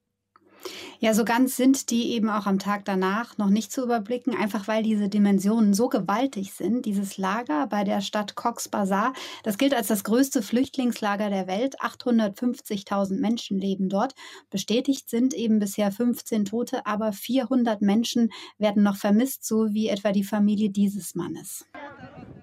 Ja, 1.01 1.15
so 1.15 1.25
ganz 1.25 1.57
sind 1.57 1.91
die 1.91 2.13
eben 2.13 2.29
auch 2.29 2.47
am 2.47 2.59
Tag 2.59 2.85
danach 2.85 3.39
noch 3.39 3.51
nicht 3.51 3.71
zu 3.71 3.83
überblicken, 3.85 4.35
einfach 4.35 4.67
weil 4.67 4.83
diese 4.83 5.09
Dimensionen 5.09 5.75
so 5.75 5.89
gewaltig 5.89 6.53
sind. 6.53 6.87
Dieses 6.87 7.19
Lager 7.19 7.67
bei 7.69 7.85
der 7.85 8.01
Stadt 8.01 8.35
Cox's 8.35 8.69
Bazar, 8.69 9.13
das 9.45 9.59
gilt 9.59 9.75
als 9.75 9.87
das 9.87 10.05
größte 10.05 10.43
Flüchtlingslager 10.43 11.31
der 11.31 11.47
Welt. 11.47 11.81
850.000 11.81 13.21
Menschen 13.21 13.59
leben 13.59 13.89
dort. 13.89 14.15
Bestätigt 14.51 15.09
sind 15.09 15.35
eben 15.35 15.59
bisher 15.59 15.93
15 15.93 16.47
Tote, 16.47 16.85
aber 16.87 17.13
400 17.13 17.81
Menschen 17.81 18.31
werden 18.59 18.83
noch 18.83 18.97
vermisst, 18.97 19.45
so 19.45 19.73
wie 19.73 19.89
etwa 19.89 20.13
die 20.13 20.25
Familie 20.25 20.71
dieses 20.71 21.15
Mannes. 21.15 21.65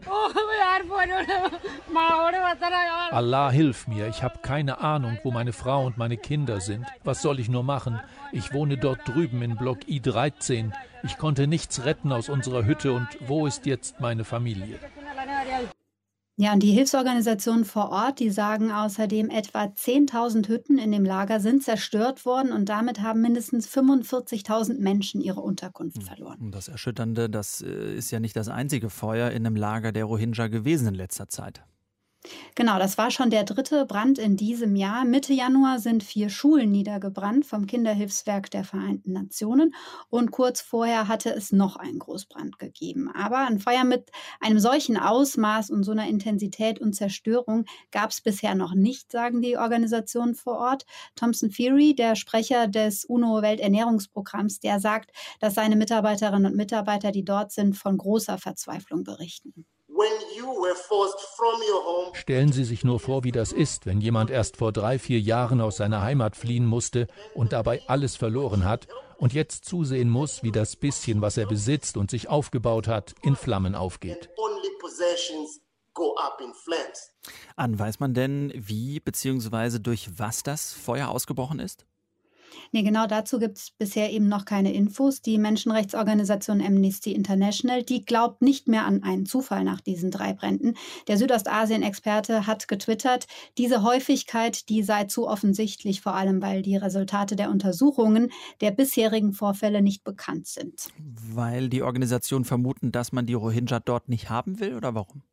Allah 3.12 3.52
hilf 3.52 3.88
mir, 3.88 4.08
ich 4.08 4.24
habe 4.24 4.40
keine 4.42 4.80
Ahnung, 4.80 5.20
wo 5.24 5.32
meine 5.32 5.54
Frau 5.54 5.86
und 5.86 5.98
meine 5.98 6.18
Kinder 6.18 6.62
sind. 6.62 6.86
Was 7.04 7.22
soll 7.22 7.40
ich 7.40 7.50
nur 7.50 7.64
machen? 7.64 8.00
Ich 8.32 8.54
wohne 8.54 8.78
dort 8.78 9.08
drüben 9.08 9.42
in 9.42 9.56
Block 9.56 9.80
I13. 9.88 10.72
Ich 11.04 11.18
konnte 11.18 11.48
nichts 11.48 11.86
retten 11.86 12.12
aus 12.12 12.30
unserer 12.30 12.66
Hütte 12.66 12.94
und 12.94 13.08
wo 13.22 13.48
ist 13.48 13.66
jetzt 13.66 14.00
meine 14.00 14.24
Familie? 14.24 14.80
Ja, 16.38 16.52
und 16.52 16.62
die 16.64 16.72
Hilfsorganisationen 16.72 17.64
vor 17.64 17.92
Ort, 17.92 18.20
die 18.20 18.30
sagen 18.30 18.70
außerdem, 18.70 19.30
etwa 19.30 19.64
10.000 19.64 20.50
Hütten 20.50 20.78
in 20.78 20.92
dem 20.92 21.06
Lager 21.06 21.40
sind 21.40 21.64
zerstört 21.64 22.26
worden 22.26 22.52
und 22.52 22.68
damit 22.68 23.02
haben 23.02 23.22
mindestens 23.22 23.70
45.000 23.70 24.80
Menschen 24.80 25.22
ihre 25.22 25.40
Unterkunft 25.40 25.98
hm. 25.98 26.04
verloren. 26.04 26.52
Das 26.52 26.68
Erschütternde, 26.68 27.30
das 27.30 27.62
äh, 27.62 27.96
ist 27.96 28.12
ja 28.12 28.20
nicht 28.20 28.36
das 28.36 28.50
einzige 28.50 28.90
Feuer 28.90 29.32
in 29.32 29.46
einem 29.46 29.56
Lager 29.56 29.94
der 29.94 30.04
Rohingya 30.04 30.48
gewesen 30.48 30.90
in 30.90 30.96
letzter 30.96 31.30
Zeit. 31.30 31.64
Genau, 32.56 32.80
das 32.80 32.98
war 32.98 33.12
schon 33.12 33.30
der 33.30 33.44
dritte 33.44 33.86
Brand 33.86 34.18
in 34.18 34.38
diesem 34.38 34.76
Jahr. 34.76 35.06
Mitte 35.06 35.34
Januar 35.34 35.80
sind 35.80 36.04
vier 36.04 36.30
Schulen 36.30 36.72
niedergebrannt 36.72 37.46
vom 37.46 37.68
Kinderhilfswerk 37.68 38.50
der 38.50 38.64
Vereinten 38.64 39.12
Nationen 39.14 39.76
und 40.10 40.32
kurz 40.32 40.62
vorher 40.62 41.08
hatte 41.08 41.34
es 41.34 41.52
noch 41.52 41.76
einen 41.76 42.00
Großbrand 42.00 42.58
gegeben. 42.58 43.10
Aber 43.14 43.40
ein 43.40 43.60
Feuer 43.60 43.84
mit 43.84 44.10
einem 44.40 44.60
solchen 44.60 44.98
Ausmaß 44.98 45.70
und 45.70 45.84
so 45.84 45.92
einer 45.92 46.08
Intensität 46.08 46.80
und 46.80 46.94
Zerstörung 46.94 47.66
gab 47.92 48.12
es 48.12 48.22
bisher 48.22 48.56
noch 48.56 48.74
nicht, 48.74 49.12
sagen 49.12 49.42
die 49.42 49.58
Organisationen 49.58 50.36
vor 50.36 50.58
Ort. 50.58 50.86
Thompson 51.16 51.52
Fury, 51.52 51.96
der 51.96 52.16
Sprecher 52.16 52.68
des 52.68 53.06
UNO-Welternährungsprogramms, 53.06 54.60
der 54.60 54.80
sagt, 54.80 55.12
dass 55.40 55.56
seine 55.56 55.76
Mitarbeiterinnen 55.76 56.52
und 56.52 56.58
Mitarbeiter, 56.58 57.12
die 57.12 57.26
dort 57.26 57.52
sind, 57.52 57.76
von 57.76 57.98
großer 57.98 58.38
Verzweiflung 58.38 59.04
berichten. 59.04 59.66
Stellen 62.14 62.52
Sie 62.52 62.64
sich 62.64 62.84
nur 62.84 63.00
vor, 63.00 63.24
wie 63.24 63.32
das 63.32 63.52
ist, 63.52 63.86
wenn 63.86 64.02
jemand 64.02 64.30
erst 64.30 64.58
vor 64.58 64.72
drei, 64.72 65.00
vier 65.00 65.20
Jahren 65.20 65.62
aus 65.62 65.78
seiner 65.78 66.02
Heimat 66.02 66.36
fliehen 66.36 66.66
musste 66.66 67.08
und 67.34 67.54
dabei 67.54 67.82
alles 67.88 68.16
verloren 68.16 68.66
hat 68.66 68.88
und 69.18 69.34
jetzt 69.34 69.66
zusehen 69.66 70.10
muss, 70.10 70.44
wie 70.44 70.52
das 70.52 70.76
bisschen, 70.76 71.22
was 71.22 71.38
er 71.38 71.46
besitzt 71.46 71.98
und 71.98 72.12
sich 72.12 72.30
aufgebaut 72.30 72.88
hat, 72.88 73.16
in 73.22 73.36
Flammen 73.36 73.76
aufgeht. 73.76 74.30
An 77.56 77.80
weiß 77.80 78.00
man 78.00 78.14
denn, 78.14 78.52
wie 78.56 79.00
bzw. 79.00 79.80
durch 79.80 80.20
was 80.20 80.44
das 80.44 80.74
Feuer 80.74 81.10
ausgebrochen 81.10 81.60
ist? 81.60 81.86
Nee, 82.72 82.84
genau 82.84 83.08
dazu 83.08 83.40
gibt 83.40 83.58
es 83.58 83.72
bisher 83.72 84.12
eben 84.12 84.28
noch 84.28 84.46
keine 84.46 84.74
Infos. 84.74 85.22
Die 85.22 85.38
Menschenrechtsorganisation 85.38 86.62
Amnesty 86.62 87.12
International, 87.12 87.84
die 87.84 88.06
glaubt 88.06 88.42
nicht 88.42 88.68
mehr 88.68 88.86
an 88.86 89.04
einen 89.04 89.26
Zufall 89.26 89.64
nach 89.64 89.82
diesen 89.82 90.12
drei 90.12 90.34
Bränden. 90.34 90.76
Der 91.08 91.18
Südostasien-Experte 91.18 92.48
hat 92.48 92.68
getwittert, 92.68 93.28
diese 93.58 93.84
Häufigkeit, 93.84 94.70
die 94.70 94.84
sei 94.84 95.06
zu 95.06 95.28
offensichtlich, 95.28 96.02
vor 96.02 96.16
allem 96.16 96.42
weil 96.42 96.62
die 96.62 96.78
Resultate 96.78 97.36
der 97.36 97.50
Untersuchungen 97.50 98.32
der 98.62 98.72
bisherigen 98.72 99.34
Vorfälle 99.34 99.82
nicht 99.82 100.04
bekannt 100.04 100.48
sind. 100.48 100.90
Weil 101.34 101.70
die 101.70 101.84
Organisationen 101.84 102.46
vermuten, 102.46 102.92
dass 102.92 103.12
man 103.12 103.26
die 103.26 103.34
Rohingya 103.34 103.80
dort 103.80 104.10
nicht 104.10 104.30
haben 104.30 104.60
will 104.60 104.76
oder 104.76 104.96
warum? 104.96 105.24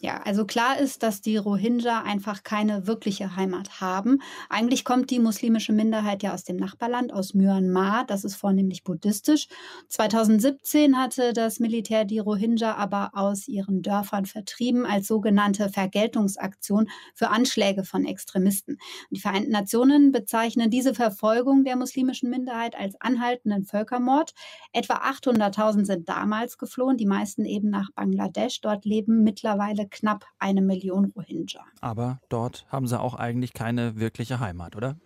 Ja, 0.00 0.18
also 0.24 0.44
klar 0.46 0.78
ist, 0.78 1.02
dass 1.02 1.22
die 1.22 1.36
Rohingya 1.36 2.02
einfach 2.02 2.44
keine 2.44 2.86
wirkliche 2.86 3.34
Heimat 3.34 3.80
haben. 3.80 4.22
Eigentlich 4.48 4.84
kommt 4.84 5.10
die 5.10 5.18
muslimische 5.18 5.72
Minderheit 5.72 6.22
ja 6.22 6.32
aus 6.34 6.44
dem 6.44 6.56
Nachbarland, 6.56 7.12
aus 7.12 7.34
Myanmar. 7.34 8.04
Das 8.06 8.22
ist 8.22 8.36
vornehmlich 8.36 8.84
buddhistisch. 8.84 9.48
2017 9.88 10.96
hatte 10.96 11.32
das 11.32 11.58
Militär 11.58 12.04
die 12.04 12.20
Rohingya 12.20 12.76
aber 12.76 13.10
aus 13.14 13.48
ihren 13.48 13.82
Dörfern 13.82 14.24
vertrieben 14.24 14.86
als 14.86 15.08
sogenannte 15.08 15.68
Vergeltungsaktion 15.68 16.88
für 17.16 17.30
Anschläge 17.30 17.82
von 17.82 18.04
Extremisten. 18.04 18.78
Die 19.10 19.18
Vereinten 19.18 19.50
Nationen 19.50 20.12
bezeichnen 20.12 20.70
diese 20.70 20.94
Verfolgung 20.94 21.64
der 21.64 21.74
muslimischen 21.74 22.30
Minderheit 22.30 22.76
als 22.78 22.94
anhaltenden 23.00 23.64
Völkermord. 23.64 24.32
Etwa 24.72 24.94
800.000 24.98 25.86
sind 25.86 26.08
damals 26.08 26.56
geflohen, 26.56 26.96
die 26.96 27.06
meisten 27.06 27.44
eben 27.44 27.68
nach 27.68 27.90
Bangladesch. 27.96 28.60
Dort 28.60 28.84
leben 28.84 29.24
mittlerweile 29.24 29.87
knapp 29.88 30.26
eine 30.38 30.62
Million 30.62 31.12
Rohingya. 31.16 31.64
Aber 31.80 32.20
dort 32.28 32.66
haben 32.68 32.86
sie 32.86 32.98
auch 33.00 33.14
eigentlich 33.14 33.52
keine 33.52 33.96
wirkliche 33.96 34.40
Heimat, 34.40 34.76
oder? 34.76 34.96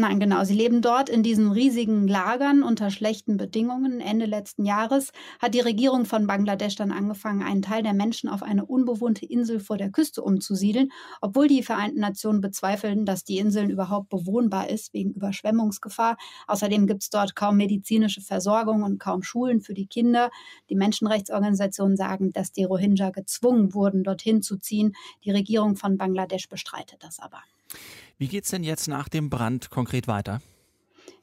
Nein, 0.00 0.18
genau. 0.18 0.44
Sie 0.44 0.54
leben 0.54 0.80
dort 0.80 1.10
in 1.10 1.22
diesen 1.22 1.52
riesigen 1.52 2.08
Lagern 2.08 2.62
unter 2.62 2.90
schlechten 2.90 3.36
Bedingungen. 3.36 4.00
Ende 4.00 4.24
letzten 4.24 4.64
Jahres 4.64 5.12
hat 5.40 5.52
die 5.52 5.60
Regierung 5.60 6.06
von 6.06 6.26
Bangladesch 6.26 6.74
dann 6.74 6.90
angefangen, 6.90 7.42
einen 7.42 7.60
Teil 7.60 7.82
der 7.82 7.92
Menschen 7.92 8.30
auf 8.30 8.42
eine 8.42 8.64
unbewohnte 8.64 9.26
Insel 9.26 9.60
vor 9.60 9.76
der 9.76 9.90
Küste 9.90 10.22
umzusiedeln, 10.22 10.90
obwohl 11.20 11.48
die 11.48 11.62
Vereinten 11.62 12.00
Nationen 12.00 12.40
bezweifeln, 12.40 13.04
dass 13.04 13.24
die 13.24 13.36
Insel 13.36 13.70
überhaupt 13.70 14.08
bewohnbar 14.08 14.70
ist 14.70 14.94
wegen 14.94 15.12
Überschwemmungsgefahr. 15.12 16.16
Außerdem 16.46 16.86
gibt 16.86 17.02
es 17.02 17.10
dort 17.10 17.36
kaum 17.36 17.58
medizinische 17.58 18.22
Versorgung 18.22 18.82
und 18.84 18.98
kaum 18.98 19.22
Schulen 19.22 19.60
für 19.60 19.74
die 19.74 19.86
Kinder. 19.86 20.30
Die 20.70 20.76
Menschenrechtsorganisationen 20.76 21.98
sagen, 21.98 22.32
dass 22.32 22.52
die 22.52 22.64
Rohingya 22.64 23.10
gezwungen 23.10 23.74
wurden, 23.74 24.02
dorthin 24.02 24.40
zu 24.40 24.56
ziehen. 24.56 24.94
Die 25.24 25.30
Regierung 25.30 25.76
von 25.76 25.98
Bangladesch 25.98 26.48
bestreitet 26.48 27.04
das 27.04 27.18
aber. 27.18 27.42
Wie 28.20 28.28
geht 28.28 28.44
es 28.44 28.50
denn 28.50 28.64
jetzt 28.64 28.86
nach 28.86 29.08
dem 29.08 29.30
Brand 29.30 29.70
konkret 29.70 30.06
weiter? 30.06 30.42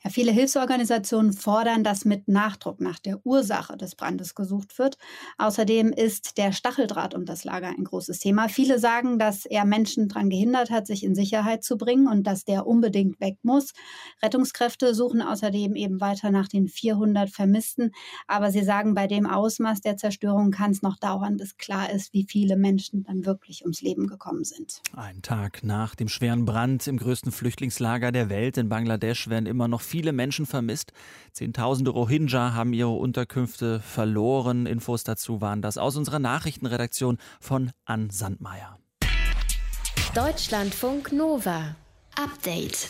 Viele 0.10 0.32
Hilfsorganisationen 0.32 1.34
fordern, 1.34 1.84
dass 1.84 2.06
mit 2.06 2.28
Nachdruck 2.28 2.82
nach 2.82 3.00
der 3.00 3.26
Ursache 3.26 3.78
des 3.78 3.96
Brandes 3.96 4.36
gesucht 4.36 4.78
wird. 4.80 4.98
Außerdem 5.38 5.92
ist 5.92 6.38
der 6.38 6.52
Stacheldraht 6.52 7.14
um 7.14 7.26
das 7.26 7.44
Lager 7.44 7.70
ein 7.70 7.84
großes 7.84 8.20
Thema. 8.20 8.50
Viele 8.50 8.80
sagen, 8.80 9.20
dass 9.20 9.46
er 9.46 9.66
Menschen 9.66 10.08
daran 10.08 10.30
gehindert 10.30 10.70
hat, 10.70 10.88
sich 10.88 11.04
in 11.04 11.16
Sicherheit 11.16 11.64
zu 11.64 11.78
bringen 11.78 12.08
und 12.08 12.26
dass 12.26 12.46
der 12.46 12.68
unbedingt 12.68 13.20
weg 13.20 13.38
muss. 13.44 13.74
Rettungskräfte 14.22 14.94
suchen 14.94 15.22
außerdem 15.22 15.76
eben 15.76 16.00
weiter 16.02 16.32
nach 16.32 16.48
den 16.48 16.68
400 16.68 17.30
Vermissten. 17.30 17.92
Aber 18.28 18.52
sie 18.52 18.64
sagen, 18.64 18.94
bei 18.94 19.08
dem 19.08 19.26
Ausmaß 19.26 19.82
der 19.82 19.98
Zerstörung 19.98 20.52
kann 20.52 20.72
es 20.72 20.82
noch 20.82 20.98
dauern, 20.98 21.38
bis 21.38 21.58
klar 21.58 21.92
ist, 21.92 22.14
wie 22.14 22.26
viele 22.30 22.58
Menschen 22.58 23.04
dann 23.04 23.26
wirklich 23.26 23.64
ums 23.64 23.82
Leben 23.82 24.08
gekommen 24.08 24.44
sind. 24.44 24.82
Ein 24.94 25.22
Tag 25.22 25.64
nach 25.64 25.96
dem 25.96 26.08
schweren 26.08 26.46
Brand 26.46 26.88
im 26.88 26.98
größten 26.98 27.32
Flüchtlingslager 27.32 28.12
der 28.12 28.30
Welt 28.30 28.58
in 28.58 28.70
Bangladesch 28.70 29.30
werden 29.30 29.46
immer 29.46 29.68
noch 29.68 29.82
viele 29.82 29.97
Menschen 30.12 30.46
vermisst. 30.46 30.94
Zehntausende 31.32 31.92
Rohingya 31.92 32.54
haben 32.54 32.74
ihre 32.74 32.90
Unterkünfte 32.90 33.80
verloren. 33.80 34.66
Infos 34.66 35.04
dazu 35.04 35.42
waren 35.42 35.62
das 35.62 35.78
aus 35.78 35.96
unserer 35.96 36.20
Nachrichtenredaktion 36.20 37.18
von 37.40 37.72
Ann 37.86 38.10
Sandmeier. 38.10 38.78
Deutschlandfunk 40.14 41.12
Nova. 41.12 41.76
Update. 42.16 42.90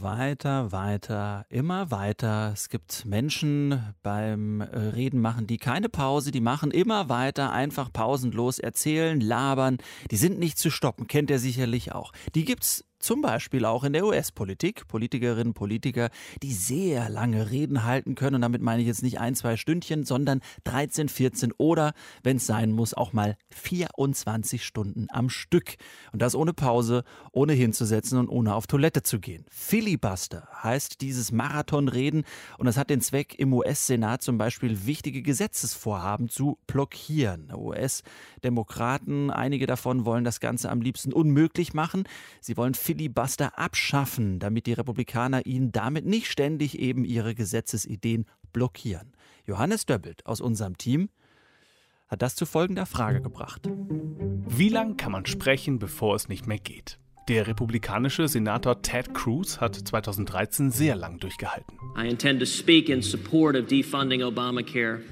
Weiter, 0.00 0.72
weiter, 0.72 1.46
immer 1.48 1.92
weiter. 1.92 2.50
Es 2.52 2.68
gibt 2.68 3.04
Menschen 3.04 3.94
beim 4.02 4.60
äh, 4.60 4.64
Reden 4.66 5.20
machen, 5.20 5.46
die 5.46 5.58
keine 5.58 5.88
Pause, 5.88 6.32
die 6.32 6.40
machen 6.40 6.72
immer 6.72 7.08
weiter, 7.08 7.52
einfach 7.52 7.92
pausenlos 7.92 8.58
erzählen, 8.58 9.20
labern. 9.20 9.78
Die 10.10 10.16
sind 10.16 10.40
nicht 10.40 10.58
zu 10.58 10.70
stoppen, 10.70 11.06
kennt 11.06 11.30
er 11.30 11.38
sicherlich 11.38 11.92
auch. 11.92 12.12
Die 12.34 12.44
gibt's 12.44 12.84
zum 13.06 13.22
Beispiel 13.22 13.64
auch 13.64 13.84
in 13.84 13.92
der 13.92 14.04
US-Politik. 14.04 14.88
Politikerinnen, 14.88 15.54
Politiker, 15.54 16.10
die 16.42 16.52
sehr 16.52 17.08
lange 17.08 17.52
Reden 17.52 17.84
halten 17.84 18.16
können. 18.16 18.34
Und 18.34 18.40
damit 18.40 18.62
meine 18.62 18.82
ich 18.82 18.88
jetzt 18.88 19.04
nicht 19.04 19.20
ein, 19.20 19.36
zwei 19.36 19.56
Stündchen, 19.56 20.02
sondern 20.02 20.40
13, 20.64 21.08
14 21.08 21.52
oder, 21.56 21.92
wenn 22.24 22.38
es 22.38 22.46
sein 22.46 22.72
muss, 22.72 22.94
auch 22.94 23.12
mal 23.12 23.36
24 23.50 24.64
Stunden 24.64 25.06
am 25.10 25.28
Stück. 25.28 25.76
Und 26.12 26.20
das 26.20 26.34
ohne 26.34 26.52
Pause, 26.52 27.04
ohne 27.30 27.52
hinzusetzen 27.52 28.18
und 28.18 28.28
ohne 28.28 28.56
auf 28.56 28.66
Toilette 28.66 29.04
zu 29.04 29.20
gehen. 29.20 29.44
Filibuster 29.50 30.48
heißt 30.64 31.00
dieses 31.00 31.30
Marathonreden. 31.30 32.24
Und 32.58 32.66
das 32.66 32.76
hat 32.76 32.90
den 32.90 33.00
Zweck, 33.00 33.38
im 33.38 33.52
US-Senat 33.52 34.22
zum 34.22 34.36
Beispiel 34.36 34.84
wichtige 34.84 35.22
Gesetzesvorhaben 35.22 36.28
zu 36.28 36.58
blockieren. 36.66 37.52
US-Demokraten, 37.54 39.30
einige 39.30 39.66
davon 39.66 40.04
wollen 40.04 40.24
das 40.24 40.40
Ganze 40.40 40.70
am 40.70 40.80
liebsten 40.80 41.12
unmöglich 41.12 41.72
machen. 41.72 42.02
Sie 42.40 42.56
wollen 42.56 42.74
Filibuster 42.96 43.58
abschaffen, 43.58 44.38
damit 44.38 44.64
die 44.64 44.72
Republikaner 44.72 45.44
ihnen 45.44 45.70
damit 45.70 46.06
nicht 46.06 46.28
ständig 46.28 46.78
eben 46.78 47.04
ihre 47.04 47.34
Gesetzesideen 47.34 48.24
blockieren. 48.54 49.12
Johannes 49.44 49.84
Döbbelt 49.84 50.24
aus 50.24 50.40
unserem 50.40 50.78
Team 50.78 51.10
hat 52.08 52.22
das 52.22 52.36
zu 52.36 52.46
folgender 52.46 52.86
Frage 52.86 53.20
gebracht. 53.20 53.68
Wie 54.48 54.70
lang 54.70 54.96
kann 54.96 55.12
man 55.12 55.26
sprechen, 55.26 55.78
bevor 55.78 56.14
es 56.14 56.28
nicht 56.28 56.46
mehr 56.46 56.58
geht? 56.58 56.98
Der 57.28 57.46
republikanische 57.46 58.28
Senator 58.28 58.80
Ted 58.80 59.12
Cruz 59.12 59.60
hat 59.60 59.74
2013 59.74 60.70
sehr 60.70 60.96
lang 60.96 61.18
durchgehalten. 61.18 61.76
I 61.98 62.08
intend 62.08 62.40
to 62.40 62.46
speak 62.46 62.88
in 62.88 63.02
support 63.02 63.56
of 63.56 63.66
defunding 63.66 64.22
Obamacare 64.22 65.02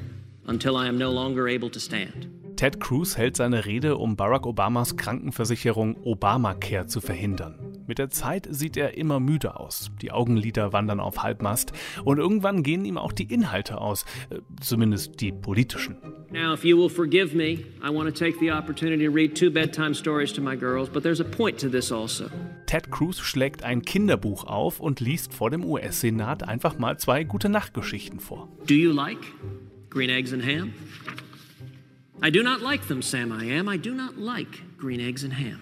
until 0.47 0.73
I 0.73 0.89
am 0.89 0.97
no 0.97 1.13
longer 1.13 1.47
able 1.49 1.71
to 1.71 1.81
stand. 1.81 2.29
Ted 2.57 2.79
Cruz 2.79 3.19
hält 3.19 3.37
seine 3.37 3.67
Rede, 3.67 3.97
um 3.97 4.15
Barack 4.15 4.47
Obamas 4.47 4.97
Krankenversicherung 4.97 5.97
Obamacare 6.05 6.87
zu 6.87 7.01
verhindern. 7.01 7.59
Mit 7.87 7.99
der 7.99 8.11
Zeit 8.11 8.47
sieht 8.49 8.77
er 8.77 8.97
immer 8.97 9.19
müde 9.19 9.59
aus. 9.59 9.91
Die 10.01 10.13
Augenlider 10.13 10.73
wandern 10.73 11.01
auf 11.01 11.23
Halbmast 11.23 11.73
und 12.05 12.19
irgendwann 12.19 12.63
gehen 12.63 12.85
ihm 12.85 12.97
auch 12.97 13.13
die 13.13 13.25
Inhalte 13.33 13.81
aus, 13.81 14.05
äh, 14.31 14.39
zumindest 14.61 15.21
die 15.21 15.33
politischen. 15.33 15.97
Now, 16.31 16.55
if 16.55 16.65
you 16.65 16.79
will 16.79 16.89
forgive 16.89 17.37
me, 17.37 17.65
I 17.83 17.93
want 17.93 18.09
to 18.09 18.13
take 18.13 18.39
the 18.39 18.53
opportunity 18.53 19.07
to 19.07 19.13
read 19.13 19.35
two 19.37 19.51
bedtime 19.51 19.95
stories 19.95 20.33
to 20.33 20.41
my 20.41 20.57
girls, 20.57 20.89
but 20.89 21.03
there's 21.03 21.21
a 21.21 21.25
point 21.25 21.61
to 21.61 21.69
this 21.69 21.91
also. 21.91 22.27
Ted 22.67 22.91
Cruz 22.91 23.19
schlägt 23.19 23.65
ein 23.65 23.83
Kinderbuch 23.83 24.45
auf 24.45 24.81
und 24.81 25.01
liest 25.01 25.35
vor 25.35 25.51
dem 25.51 25.65
US-Senat 25.65 26.45
einfach 26.49 26.79
mal 26.79 26.99
zwei 26.99 27.25
gute 27.25 27.49
Nachtgeschichten 27.49 28.21
vor. 28.21 28.49
Do 28.67 28.75
you 28.75 28.93
like 28.93 29.19
green 29.91 30.11
eggs 30.11 30.33
and 30.33 30.45
ham? 30.45 30.73
I 32.27 32.31
do 32.31 32.43
not 32.43 32.63
like 32.63 32.89
them, 32.89 33.03
Sam 33.03 33.33
I 33.33 33.59
am. 33.59 33.69
I 33.69 33.77
do 33.77 33.93
not 33.93 34.17
like 34.17 34.63
green 34.79 34.99
eggs 34.99 35.25
and 35.25 35.39
ham. 35.39 35.61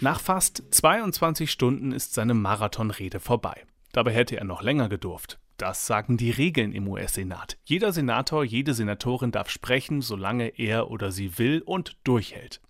Nach 0.00 0.18
fast 0.18 0.64
22 0.72 1.52
Stunden 1.52 1.92
ist 1.92 2.14
seine 2.14 2.34
Marathonrede 2.34 3.20
vorbei. 3.20 3.62
Dabei 3.92 4.12
hätte 4.12 4.36
er 4.36 4.44
noch 4.44 4.60
länger 4.60 4.88
gedurft. 4.88 5.38
Das 5.56 5.86
sagen 5.86 6.16
die 6.16 6.32
Regeln 6.32 6.72
im 6.72 6.88
US-Senat. 6.88 7.58
Jeder 7.64 7.92
Senator, 7.92 8.42
jede 8.42 8.74
Senatorin 8.74 9.30
darf 9.30 9.50
sprechen, 9.50 10.00
solange 10.00 10.48
er 10.48 10.90
oder 10.90 11.12
sie 11.12 11.38
will 11.38 11.62
und 11.64 11.96
durchhält. 12.02 12.60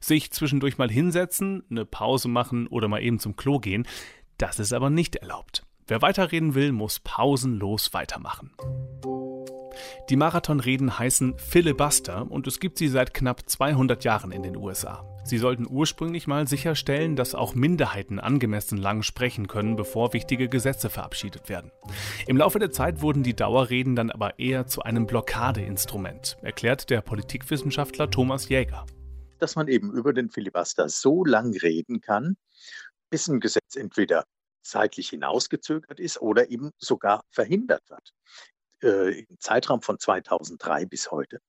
Sich 0.00 0.32
zwischendurch 0.32 0.78
mal 0.78 0.90
hinsetzen, 0.90 1.62
eine 1.70 1.84
Pause 1.84 2.26
machen 2.26 2.66
oder 2.66 2.88
mal 2.88 3.04
eben 3.04 3.20
zum 3.20 3.36
Klo 3.36 3.60
gehen, 3.60 3.86
das 4.36 4.58
ist 4.58 4.72
aber 4.72 4.90
nicht 4.90 5.14
erlaubt. 5.14 5.64
Wer 5.86 6.02
weiterreden 6.02 6.56
will, 6.56 6.72
muss 6.72 6.98
pausenlos 6.98 7.94
weitermachen. 7.94 8.50
Die 10.10 10.16
Marathonreden 10.16 10.98
heißen 10.98 11.38
Filibuster 11.38 12.30
und 12.30 12.46
es 12.46 12.60
gibt 12.60 12.78
sie 12.78 12.88
seit 12.88 13.14
knapp 13.14 13.48
200 13.48 14.04
Jahren 14.04 14.32
in 14.32 14.42
den 14.42 14.56
USA. 14.56 15.04
Sie 15.28 15.36
sollten 15.36 15.66
ursprünglich 15.68 16.26
mal 16.26 16.48
sicherstellen, 16.48 17.14
dass 17.14 17.34
auch 17.34 17.54
Minderheiten 17.54 18.18
angemessen 18.18 18.78
lang 18.78 19.02
sprechen 19.02 19.46
können, 19.46 19.76
bevor 19.76 20.14
wichtige 20.14 20.48
Gesetze 20.48 20.88
verabschiedet 20.88 21.50
werden. 21.50 21.70
Im 22.26 22.38
Laufe 22.38 22.58
der 22.58 22.70
Zeit 22.70 23.02
wurden 23.02 23.22
die 23.22 23.36
Dauerreden 23.36 23.94
dann 23.94 24.10
aber 24.10 24.38
eher 24.38 24.66
zu 24.66 24.82
einem 24.82 25.06
Blockadeinstrument, 25.06 26.38
erklärt 26.40 26.88
der 26.88 27.02
Politikwissenschaftler 27.02 28.10
Thomas 28.10 28.48
Jäger. 28.48 28.86
Dass 29.38 29.54
man 29.54 29.68
eben 29.68 29.92
über 29.92 30.14
den 30.14 30.30
Filibuster 30.30 30.88
so 30.88 31.26
lang 31.26 31.54
reden 31.54 32.00
kann, 32.00 32.38
bis 33.10 33.28
ein 33.28 33.40
Gesetz 33.40 33.76
entweder 33.76 34.24
zeitlich 34.62 35.10
hinausgezögert 35.10 36.00
ist 36.00 36.22
oder 36.22 36.50
eben 36.50 36.70
sogar 36.78 37.22
verhindert 37.30 37.82
wird 37.90 38.14
äh, 38.82 39.20
im 39.20 39.38
Zeitraum 39.38 39.82
von 39.82 39.98
2003 39.98 40.86
bis 40.86 41.10
heute 41.10 41.40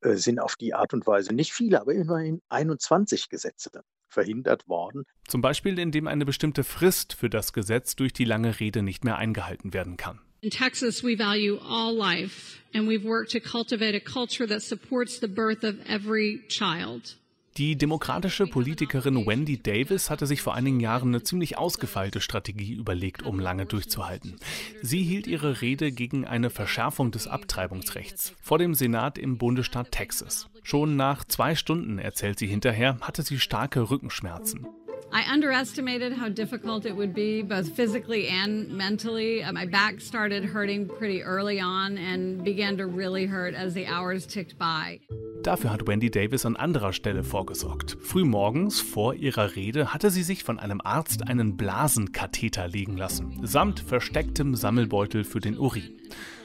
äh, 0.00 0.14
sind 0.14 0.40
auf 0.40 0.56
die 0.56 0.74
Art 0.74 0.94
und 0.94 1.06
Weise 1.06 1.34
nicht 1.34 1.52
viele, 1.52 1.80
aber 1.80 1.92
immerhin 1.92 2.42
21 2.48 3.28
Gesetze 3.28 3.70
verhindert 4.08 4.68
worden. 4.68 5.04
Zum 5.26 5.40
Beispiel, 5.40 5.78
indem 5.78 6.06
eine 6.06 6.24
bestimmte 6.24 6.64
Frist 6.64 7.14
für 7.14 7.28
das 7.28 7.52
Gesetz 7.52 7.96
durch 7.96 8.12
die 8.12 8.24
lange 8.24 8.60
Rede 8.60 8.82
nicht 8.82 9.04
mehr 9.04 9.16
eingehalten 9.16 9.74
werden 9.74 9.96
kann. 9.96 10.20
In 10.40 10.50
Texas, 10.50 11.02
we 11.02 11.16
value 11.16 11.58
all 11.58 11.94
life, 11.96 12.58
and 12.74 12.86
we've 12.86 13.02
worked 13.02 13.32
to 13.32 13.40
cultivate 13.40 13.96
a 13.96 14.00
culture 14.00 14.46
that 14.46 14.62
supports 14.62 15.18
the 15.18 15.26
birth 15.26 15.64
of 15.64 15.76
every 15.88 16.42
child. 16.48 17.16
Die 17.56 17.76
demokratische 17.76 18.48
Politikerin 18.48 19.26
Wendy 19.26 19.62
Davis 19.62 20.10
hatte 20.10 20.26
sich 20.26 20.42
vor 20.42 20.56
einigen 20.56 20.80
Jahren 20.80 21.10
eine 21.10 21.22
ziemlich 21.22 21.56
ausgefeilte 21.56 22.20
Strategie 22.20 22.72
überlegt, 22.72 23.22
um 23.22 23.38
lange 23.38 23.64
durchzuhalten. 23.64 24.34
Sie 24.82 25.04
hielt 25.04 25.28
ihre 25.28 25.60
Rede 25.60 25.92
gegen 25.92 26.26
eine 26.26 26.50
Verschärfung 26.50 27.12
des 27.12 27.28
Abtreibungsrechts 27.28 28.34
vor 28.42 28.58
dem 28.58 28.74
Senat 28.74 29.18
im 29.18 29.38
Bundesstaat 29.38 29.92
Texas. 29.92 30.48
Schon 30.64 30.96
nach 30.96 31.24
zwei 31.24 31.54
Stunden, 31.54 32.00
erzählt 32.00 32.40
sie 32.40 32.48
hinterher, 32.48 32.98
hatte 33.00 33.22
sie 33.22 33.38
starke 33.38 33.88
Rückenschmerzen. 33.88 34.66
I 35.12 35.22
underestimated 35.32 36.12
how 36.20 36.28
difficult 36.28 36.84
it 36.86 36.96
would 36.96 37.14
be, 37.14 37.42
both 37.42 37.68
physically 37.76 38.28
and 38.28 38.72
mentally. 38.72 39.44
Uh, 39.44 39.52
my 39.52 39.64
back 39.64 40.00
started 40.00 40.44
hurting 40.44 40.88
pretty 40.88 41.22
early 41.22 41.60
on 41.60 41.98
and 41.98 42.42
began 42.42 42.76
to 42.78 42.86
really 42.88 43.26
hurt 43.26 43.54
as 43.54 43.74
the 43.74 43.86
hours 43.86 44.26
ticked 44.26 44.58
by. 44.58 44.98
Dafür 45.44 45.74
hat 45.74 45.86
Wendy 45.86 46.10
Davis 46.10 46.46
an 46.46 46.56
anderer 46.56 46.94
Stelle 46.94 47.22
vorgesorgt. 47.22 47.98
Frühmorgens 48.00 48.80
vor 48.80 49.12
ihrer 49.12 49.56
Rede 49.56 49.92
hatte 49.92 50.08
sie 50.08 50.22
sich 50.22 50.42
von 50.42 50.58
einem 50.58 50.80
Arzt 50.80 51.28
einen 51.28 51.58
Blasenkatheter 51.58 52.66
legen 52.66 52.96
lassen, 52.96 53.40
samt 53.42 53.80
verstecktem 53.80 54.54
Sammelbeutel 54.54 55.22
für 55.22 55.40
den 55.40 55.58
Urin. 55.58 55.90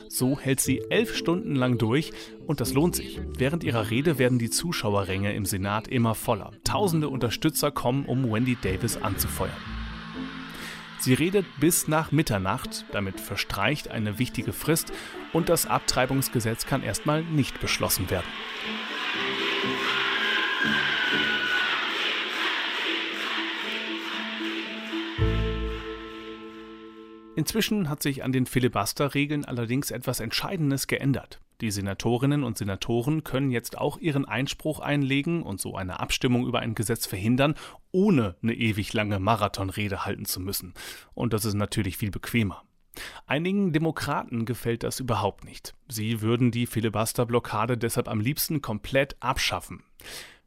So 0.10 0.38
hält 0.38 0.60
sie 0.60 0.82
elf 0.90 1.16
Stunden 1.16 1.56
lang 1.56 1.78
durch 1.78 2.12
und 2.46 2.60
das 2.60 2.74
lohnt 2.74 2.94
sich. 2.94 3.22
Während 3.38 3.64
ihrer 3.64 3.90
Rede 3.90 4.20
werden 4.20 4.38
die 4.38 4.50
Zuschauerränge 4.50 5.34
im 5.34 5.46
Senat 5.46 5.88
immer 5.88 6.14
voller. 6.14 6.52
Tausende 6.66 7.08
Unterstützer 7.08 7.72
kommen, 7.72 8.06
um 8.06 8.30
Wendy 8.30 8.58
Davis 8.62 8.98
anzufeuern. 8.98 9.56
Sie 11.00 11.14
redet 11.14 11.46
bis 11.62 11.88
nach 11.88 12.12
Mitternacht, 12.12 12.84
damit 12.92 13.22
verstreicht 13.22 13.88
eine 13.88 14.20
wichtige 14.20 14.52
Frist 14.52 14.92
und 15.32 15.48
das 15.48 15.68
Abtreibungsgesetz 15.68 16.66
kann 16.66 16.84
erstmal 16.84 17.24
nicht 17.24 17.62
beschlossen 17.62 18.10
werden. 18.10 18.28
Inzwischen 27.40 27.88
hat 27.88 28.04
sich 28.04 28.26
an 28.26 28.34
den 28.34 28.46
Filibuster-Regeln 28.46 29.46
allerdings 29.46 29.92
etwas 29.92 30.20
Entscheidendes 30.20 30.88
geändert. 30.88 31.40
Die 31.62 31.72
Senatorinnen 31.72 32.44
und 32.44 32.58
Senatoren 32.58 33.24
können 33.24 33.50
jetzt 33.50 33.78
auch 33.78 33.98
ihren 33.98 34.26
Einspruch 34.26 34.82
einlegen 34.82 35.42
und 35.44 35.62
so 35.62 35.78
eine 35.78 36.02
Abstimmung 36.02 36.46
über 36.46 36.60
ein 36.60 36.76
Gesetz 36.76 37.06
verhindern, 37.06 37.56
ohne 37.94 38.36
eine 38.44 38.56
ewig 38.56 38.92
lange 38.92 39.20
Marathonrede 39.20 40.04
halten 40.06 40.26
zu 40.26 40.42
müssen. 40.42 40.74
Und 41.14 41.32
das 41.32 41.46
ist 41.46 41.54
natürlich 41.54 41.96
viel 41.96 42.12
bequemer. 42.12 42.64
Einigen 43.26 43.72
Demokraten 43.72 44.44
gefällt 44.44 44.84
das 44.84 45.00
überhaupt 45.00 45.46
nicht. 45.46 45.74
Sie 45.88 46.20
würden 46.20 46.52
die 46.52 46.68
Filibuster-Blockade 46.68 47.78
deshalb 47.78 48.10
am 48.10 48.20
liebsten 48.20 48.62
komplett 48.62 49.16
abschaffen. 49.22 49.86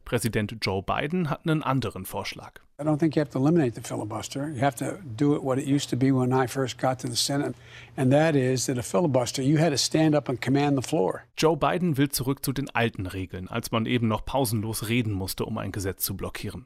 Präsident 0.05 0.57
Joe 0.61 0.83
Biden 0.83 1.31
hat 1.31 1.47
einen 1.47 1.63
anderen 1.63 2.05
Vorschlag. 2.05 2.62
I 2.79 2.83
don't 2.83 2.97
think 2.97 3.15
you 3.15 3.19
have 3.19 3.29
to 3.31 3.37
eliminate 3.37 3.75
the 3.75 3.81
filibuster. 3.81 4.49
You 4.49 4.61
have 4.61 4.75
to 4.77 4.97
do 5.15 5.35
it 5.35 5.43
what 5.43 5.59
it 5.59 5.65
used 5.65 5.91
to 5.91 5.95
be 5.95 6.11
when 6.11 6.33
I 6.33 6.47
first 6.47 6.79
got 6.79 6.97
to 6.99 7.07
the 7.07 7.15
Senate, 7.15 7.55
and 7.95 8.11
that 8.11 8.35
is 8.35 8.65
that 8.65 8.79
a 8.79 8.83
filibuster, 8.83 9.43
you 9.43 9.59
had 9.59 9.69
to 9.69 9.77
stand 9.77 10.15
up 10.15 10.27
and 10.27 10.41
command 10.41 10.75
the 10.75 10.81
floor. 10.81 11.25
Joe 11.37 11.55
Biden 11.55 11.97
will 11.97 12.09
zurück 12.09 12.43
zu 12.43 12.51
den 12.51 12.69
alten 12.71 13.05
Regeln, 13.05 13.47
als 13.47 13.71
man 13.71 13.85
eben 13.85 14.07
noch 14.07 14.25
pausenlos 14.25 14.89
reden 14.89 15.13
musste, 15.13 15.45
um 15.45 15.59
ein 15.59 15.71
Gesetz 15.71 16.03
zu 16.03 16.17
blockieren. 16.17 16.65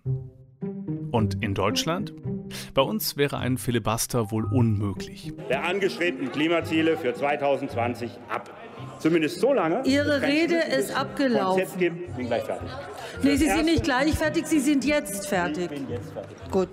Und 1.11 1.43
in 1.43 1.53
Deutschland? 1.53 2.13
Bei 2.73 2.81
uns 2.81 3.17
wäre 3.17 3.37
ein 3.37 3.57
Filibuster 3.57 4.31
wohl 4.31 4.45
unmöglich. 4.45 5.33
Der 5.49 5.65
angestrebten 5.65 6.31
Klimaziele 6.31 6.97
für 6.97 7.13
2020 7.13 8.11
ab. 8.29 8.56
Zumindest 8.99 9.39
so 9.39 9.53
lange. 9.53 9.83
Ihre 9.85 10.21
Rede 10.21 10.55
ist 10.55 10.95
abgelaufen. 10.95 11.61
Konzept 11.63 11.79
gibt, 11.79 12.17
bin 12.17 12.27
gleich 12.27 12.43
fertig. 12.43 12.69
Nee, 13.23 13.35
Sie 13.35 13.49
sind 13.49 13.65
nicht 13.65 13.83
gleich 13.83 14.13
fertig, 14.13 14.47
Sie 14.47 14.59
sind 14.59 14.85
jetzt 14.85 15.27
fertig. 15.27 15.69
Gut. 16.51 16.69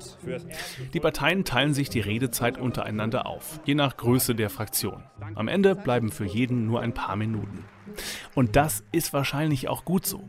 Die 0.92 1.00
Parteien 1.00 1.44
teilen 1.44 1.74
sich 1.74 1.88
die 1.88 2.00
Redezeit 2.00 2.58
untereinander 2.58 3.26
auf, 3.26 3.60
je 3.64 3.74
nach 3.74 3.96
Größe 3.96 4.34
der 4.34 4.50
Fraktion. 4.50 5.02
Am 5.34 5.48
Ende 5.48 5.74
bleiben 5.74 6.10
für 6.10 6.24
jeden 6.24 6.66
nur 6.66 6.80
ein 6.80 6.92
paar 6.92 7.16
Minuten. 7.16 7.64
Und 8.34 8.56
das 8.56 8.82
ist 8.92 9.12
wahrscheinlich 9.12 9.68
auch 9.68 9.84
gut 9.84 10.06
so. 10.06 10.24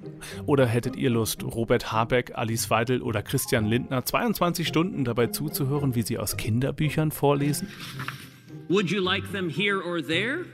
Oder 0.45 0.67
hättet 0.67 0.95
ihr 0.95 1.09
Lust, 1.09 1.43
Robert 1.43 1.91
Habeck, 1.91 2.33
Alice 2.35 2.69
Weidel 2.69 3.01
oder 3.01 3.23
Christian 3.23 3.65
Lindner 3.65 4.05
22 4.05 4.67
Stunden 4.67 5.03
dabei 5.03 5.27
zuzuhören, 5.27 5.95
wie 5.95 6.03
sie 6.03 6.17
aus 6.17 6.37
Kinderbüchern 6.37 7.11
vorlesen? 7.11 7.67
Would 8.69 8.89
you 8.89 9.01
like 9.01 9.31
them 9.31 9.49
here 9.49 9.79
or 9.79 10.01
there? 10.01 10.45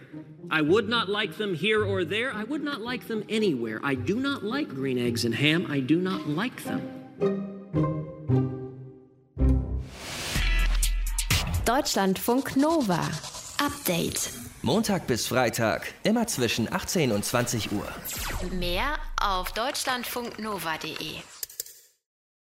I 0.49 0.61
would 0.61 0.89
not 0.89 1.07
like 1.07 1.37
them 1.37 1.53
here 1.55 1.83
or 1.85 2.03
there. 2.03 2.33
I 2.33 2.43
would 2.43 2.63
not 2.63 2.81
like 2.81 3.07
them 3.07 3.23
anywhere. 3.29 3.79
I 3.83 3.95
do 3.95 4.19
not 4.19 4.43
like 4.43 4.67
green 4.67 4.97
eggs 4.97 5.23
and 5.23 5.33
ham. 5.33 5.65
I 5.69 5.79
do 5.79 6.01
not 6.01 6.27
like 6.27 6.63
them. 6.65 6.81
Deutschlandfunk 11.65 12.57
Nova. 12.57 12.99
Update. 13.59 14.31
Montag 14.61 15.07
bis 15.07 15.27
Freitag, 15.27 15.93
immer 16.03 16.27
zwischen 16.27 16.71
18 16.71 17.11
und 17.13 17.23
20 17.23 17.71
Uhr. 17.71 17.87
Mehr 18.51 18.97
auf 19.19 19.53
deutschlandfunknova.de. 19.53 21.30